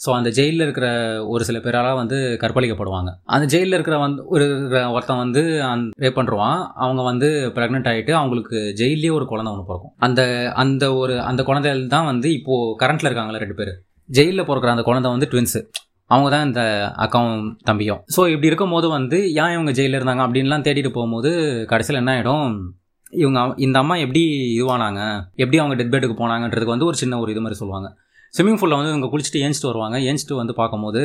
ஸோ 0.00 0.08
அந்த 0.16 0.30
ஜெயிலில் 0.38 0.64
இருக்கிற 0.64 0.86
ஒரு 1.32 1.42
சில 1.48 1.58
பேரால் 1.64 1.98
வந்து 2.00 2.16
கற்பழிக்கப்படுவாங்க. 2.42 3.10
அந்த 3.34 3.44
ஜெயிலில் 3.52 3.76
இருக்கிற 3.76 3.96
வந்து 4.04 4.20
ஒரு 4.34 4.46
ஒருத்தன் 4.94 5.22
வந்து 5.24 5.42
அந் 5.70 5.84
ரேப் 6.04 6.18
பண்ணுறான் 6.18 6.58
அவங்க 6.84 7.02
வந்து 7.10 7.28
ப்ரெக்னென்ட் 7.56 7.88
ஆகிட்டு 7.92 8.12
அவங்களுக்கு 8.20 8.58
ஜெயிலே 8.80 9.10
ஒரு 9.18 9.26
குழந்தை 9.32 9.52
ஒன்று 9.52 9.68
பிறக்கும். 9.70 9.94
அந்த 10.06 10.20
அந்த 10.64 10.84
ஒரு 11.02 11.16
அந்த 11.30 11.42
குழந்தைகள் 11.50 11.82
தான் 11.96 12.08
வந்து 12.12 12.30
இப்போது 12.38 12.76
கரண்ட்டில் 12.82 13.10
இருக்காங்களே 13.10 13.42
ரெண்டு 13.44 13.58
பேர். 13.60 13.72
ஜெயிலில் 14.08 14.48
பிறக்கிற 14.50 14.72
அந்த 14.76 14.86
குழந்தை 14.88 15.10
வந்து 15.14 15.30
ட்வின்ஸு 15.32 15.62
அவங்க 16.10 16.28
தான் 16.32 16.46
இந்த 16.48 16.62
அக்காவும் 17.04 17.46
தம்பியும். 17.68 18.00
ஸோ 18.16 18.20
இப்படி 18.32 18.50
இருக்கும்போது 18.50 18.88
வந்து 18.98 19.18
ஏன் 19.42 19.54
இவங்க 19.54 19.72
ஜெயிலில் 19.78 19.98
இருந்தாங்க 19.98 20.24
அப்படின்லாம் 20.26 20.66
தேடிட்டு 20.66 20.92
போகும்போது 20.96 21.30
கடைசியில் 21.72 22.00
என்ன 22.02 22.12
ஆகிடும் 22.16 22.50
இவங்க 23.22 23.40
இந்த 23.66 23.76
அம்மா 23.82 23.94
எப்படி 24.04 24.22
இதுவானாங்க? 24.58 25.00
எப்படி 25.42 25.58
அவங்க 25.62 25.76
டெத் 25.78 25.92
பெட்டுக்கு 25.94 26.16
போனாங்கன்றதுக்கு 26.20 26.74
வந்து 26.74 26.88
ஒரு 26.90 26.98
சின்ன 27.02 27.18
ஒரு 27.22 27.32
இது 27.34 27.42
மாதிரி 27.44 27.58
சொல்லுவாங்க. 27.62 27.88
ஸ்விம்மிங் 28.36 28.58
பூலில் 28.58 28.76
வந்து 28.76 28.92
இவங்க 28.92 29.06
குளிச்சுட்டு 29.06 29.36
ஏஞ்சிட்டு 29.36 29.66
வருவாங்க. 29.66 29.98
ஏஞ்சிட்டு 29.98 30.34
வந்து 30.34 30.54
பார்க்கும்போது 30.54 31.02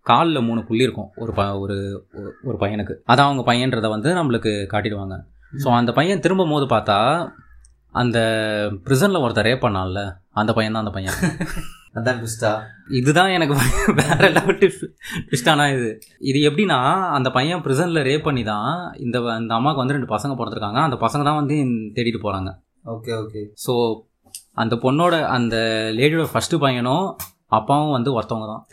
காலில் 0.00 0.40
மூணு 0.40 0.64
புள்ளி 0.64 0.82
இருக்கும். 0.82 1.10
ஒரு 1.16 1.32
ப 1.32 1.58
ஒரு 1.58 2.06
ஒரு- 2.44 2.56
பையனுக்கு. 2.56 2.94
அதான் 3.06 3.28
அவங்க 3.28 3.52
பையன்றதை 3.52 3.88
வந்து 3.88 4.14
நம்மளுக்கு 4.14 4.52
காட்டிடுவாங்க. 4.72 5.16
ஸோ 5.64 5.68
அந்த 5.68 5.92
பையன் 5.92 6.20
திரும்பும் 6.20 6.50
போது 6.50 6.66
பார்த்தா 6.66 7.28
அந்த 7.90 8.18
ப்ரிசனில் 8.84 9.22
ஒருத்தர் 9.24 9.48
ரேப் 9.48 9.64
பண்ணான்ல. 9.64 10.00
அந்த 10.28 10.52
பையன் 10.52 10.72
தான் 10.72 10.82
அந்த 10.82 10.94
பையன். 10.94 11.14
அதான் 11.94 12.18
ட்விஸ்டா 12.18 12.60
இதுதான் 12.88 13.28
எனக்கு 13.28 13.54
வேற 13.94 14.28
லெவல் 14.28 14.58
ட்விஸ்டானா 15.28 15.78
இது. 15.78 15.98
இது 16.18 16.50
எப்படின்னா 16.50 16.80
அந்த 17.10 17.30
பையன் 17.30 17.62
ப்ரிசனில் 17.62 18.02
ரேப் 18.02 18.22
பண்ணி 18.22 18.44
தான் 18.44 18.94
இந்த 18.98 19.18
இந்த 19.38 19.54
அம்மாவுக்கு 19.54 19.86
வந்து 19.86 19.94
ரெண்டு 19.94 20.14
பசங்க 20.14 20.40
பிறந்திருக்காங்க. 20.40 20.78
அந்த 20.82 20.96
பசங்க 20.96 21.24
தான் 21.24 21.34
வந்து 21.34 21.54
தேடிட்டு 21.94 22.18
போகிறாங்க 22.22 22.50
ஓகே 22.86 23.12
ஓகே. 23.22 23.40
ஸோ 23.66 23.72
அந்த 24.58 24.74
பொண்ணோட 24.82 25.14
அந்த 25.34 25.56
லேடியோட 25.98 26.26
ஃபஸ்ட்டு 26.32 26.62
பையனும் 26.62 27.06
அப்பாவும் 27.52 27.94
வந்து 27.94 28.10
ஒருத்தவங்க 28.14 28.48
தான் 28.48 28.64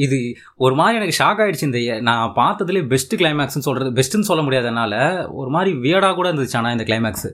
இது 0.00 0.16
ஒரு 0.58 0.74
மாதிரி 0.74 0.98
எனக்கு 0.98 1.18
ஷாக் 1.18 1.40
ஆயிடுச்சு 1.42 1.68
இந்த 1.68 1.80
நான் 2.08 2.32
பார்த்ததுலேயே 2.36 2.84
பெஸ்ட் 2.88 3.14
கிளைமேக்ஸ்னு 3.20 3.66
சொல்கிறது 3.66 3.90
பெஸ்ட்டுன்னு 3.98 4.28
சொல்ல 4.30 4.42
முடியாதனால 4.46 4.94
ஒரு 5.34 5.50
மாதிரி 5.50 5.70
வியர்டாக 5.84 6.14
கூட 6.14 6.28
இருந்துச்சு 6.30 6.58
ஆனால் 6.60 6.74
இந்த 6.76 6.86
கிளைமேக்ஸ் 6.88 7.28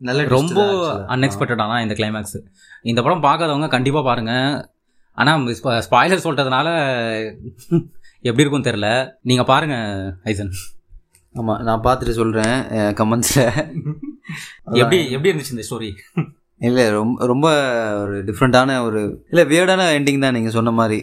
நல்ல 0.00 0.20
ரொம்ப 0.34 0.60
அன்எக்ஸ்பெக்டடான 1.14 1.80
இந்த 1.82 1.94
கிளைமேக்ஸ் 1.94 2.36
இந்த 2.84 3.00
படம் 3.02 3.24
பார்க்காதவங்க 3.24 3.68
கண்டிப்பாக 3.68 4.04
பாருங்கள் 4.04 4.58
ஆனால் 5.18 5.56
ஸ்பாய்லர் 5.86 6.24
சொல்லிட்டதுனால 6.24 6.68
எப்படி 8.24 8.42
இருக்கும்னு 8.42 8.68
தெரில 8.68 8.88
நீங்கள் 9.22 9.48
பாருங்கள் 9.50 9.88
ஐசன். 10.24 10.52
ஆமாம் 11.34 11.60
நான் 11.60 11.86
பார்த்துட்டு 11.86 12.14
சொல்கிறேன் 12.14 12.56
கமெண்ட்ஸில் 13.00 13.48
எப்படி 14.80 14.98
எப்படி 15.14 15.30
இருந்துச்சு 15.30 15.54
இந்த 15.54 15.64
ஸ்டோரி 15.68 15.88
இல்லை 16.60 16.82
ரொம்ப 16.90 17.26
ரொம்ப 17.26 17.46
ஒரு 18.00 18.16
டிஃப்ரெண்ட்டான 18.26 18.74
ஒரு 18.82 19.00
இல்லை 19.30 19.44
வியர்டான 19.44 19.86
எண்டிங் 19.98 20.24
தான் 20.24 20.34
நீங்கள் 20.36 20.54
சொன்ன 20.56 20.70
மாதிரி. 20.70 20.98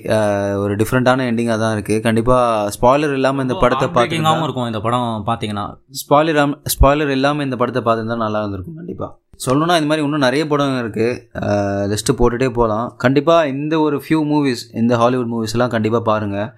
ஒரு 0.55 0.73
டிஃப்ரெண்ட்டான 0.75 1.25
எண்டிங்காக 1.31 1.59
தான் 1.63 1.73
இருக்குது 1.77 2.03
கண்டிப்பாக 2.07 2.71
ஸ்பாய்லர் 2.75 3.15
இல்லாமல் 3.17 3.45
இந்த 3.47 3.55
படத்தை 3.63 3.87
பார்த்துக்காகவும் 3.87 4.27
பார்த்து 4.27 4.47
இருக்கும் 4.47 4.69
இந்த 4.71 4.81
படம் 4.81 5.07
பார்த்தீங்கன்னா. 5.27 5.65
ஸ்பாய்லர் 6.01 6.53
ஸ்பாய்லர் 6.75 7.13
இல்லாமல் 7.17 7.47
இந்த 7.47 7.57
படத்தை 7.57 7.83
பார்த்துருந்தா 7.83 8.19
நல்லா 8.25 8.41
இருந்திருக்கும் 8.41 8.79
கண்டிப்பாக 8.81 9.11
சொல்லணும்னா 9.45 9.77
இந்த 9.79 9.89
மாதிரி 9.89 10.05
இன்னும் 10.05 10.25
நிறைய 10.27 10.43
படம் 10.47 10.79
இருக்குது 10.83 11.89
லிஸ்ட்டு 11.91 12.17
போட்டுகிட்டே 12.19 12.51
போகலாம் 12.51 12.87
கண்டிப்பாக 12.97 13.49
இந்த 13.49 13.75
ஒரு 13.79 13.97
ஃபியூ 14.05 14.21
மூவிஸ் 14.31 14.63
இந்த 14.73 14.93
ஹாலிவுட் 14.95 15.31
மூவிஸ்லாம் 15.33 15.73
கண்டிப்பாக 15.75 16.03
பாருங்கள் 16.03 16.49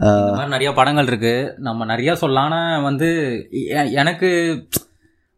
இந்த 0.00 0.24
மாதிரி 0.26 0.48
நிறைய 0.48 0.72
படங்கள் 0.72 1.06
இருக்கு. 1.06 1.54
நம்ம 1.58 1.84
நிறைய 1.84 2.14
சொல்லான 2.14 2.80
வந்து 2.80 3.38
எ- 3.52 3.90
எனக்கு 3.90 4.62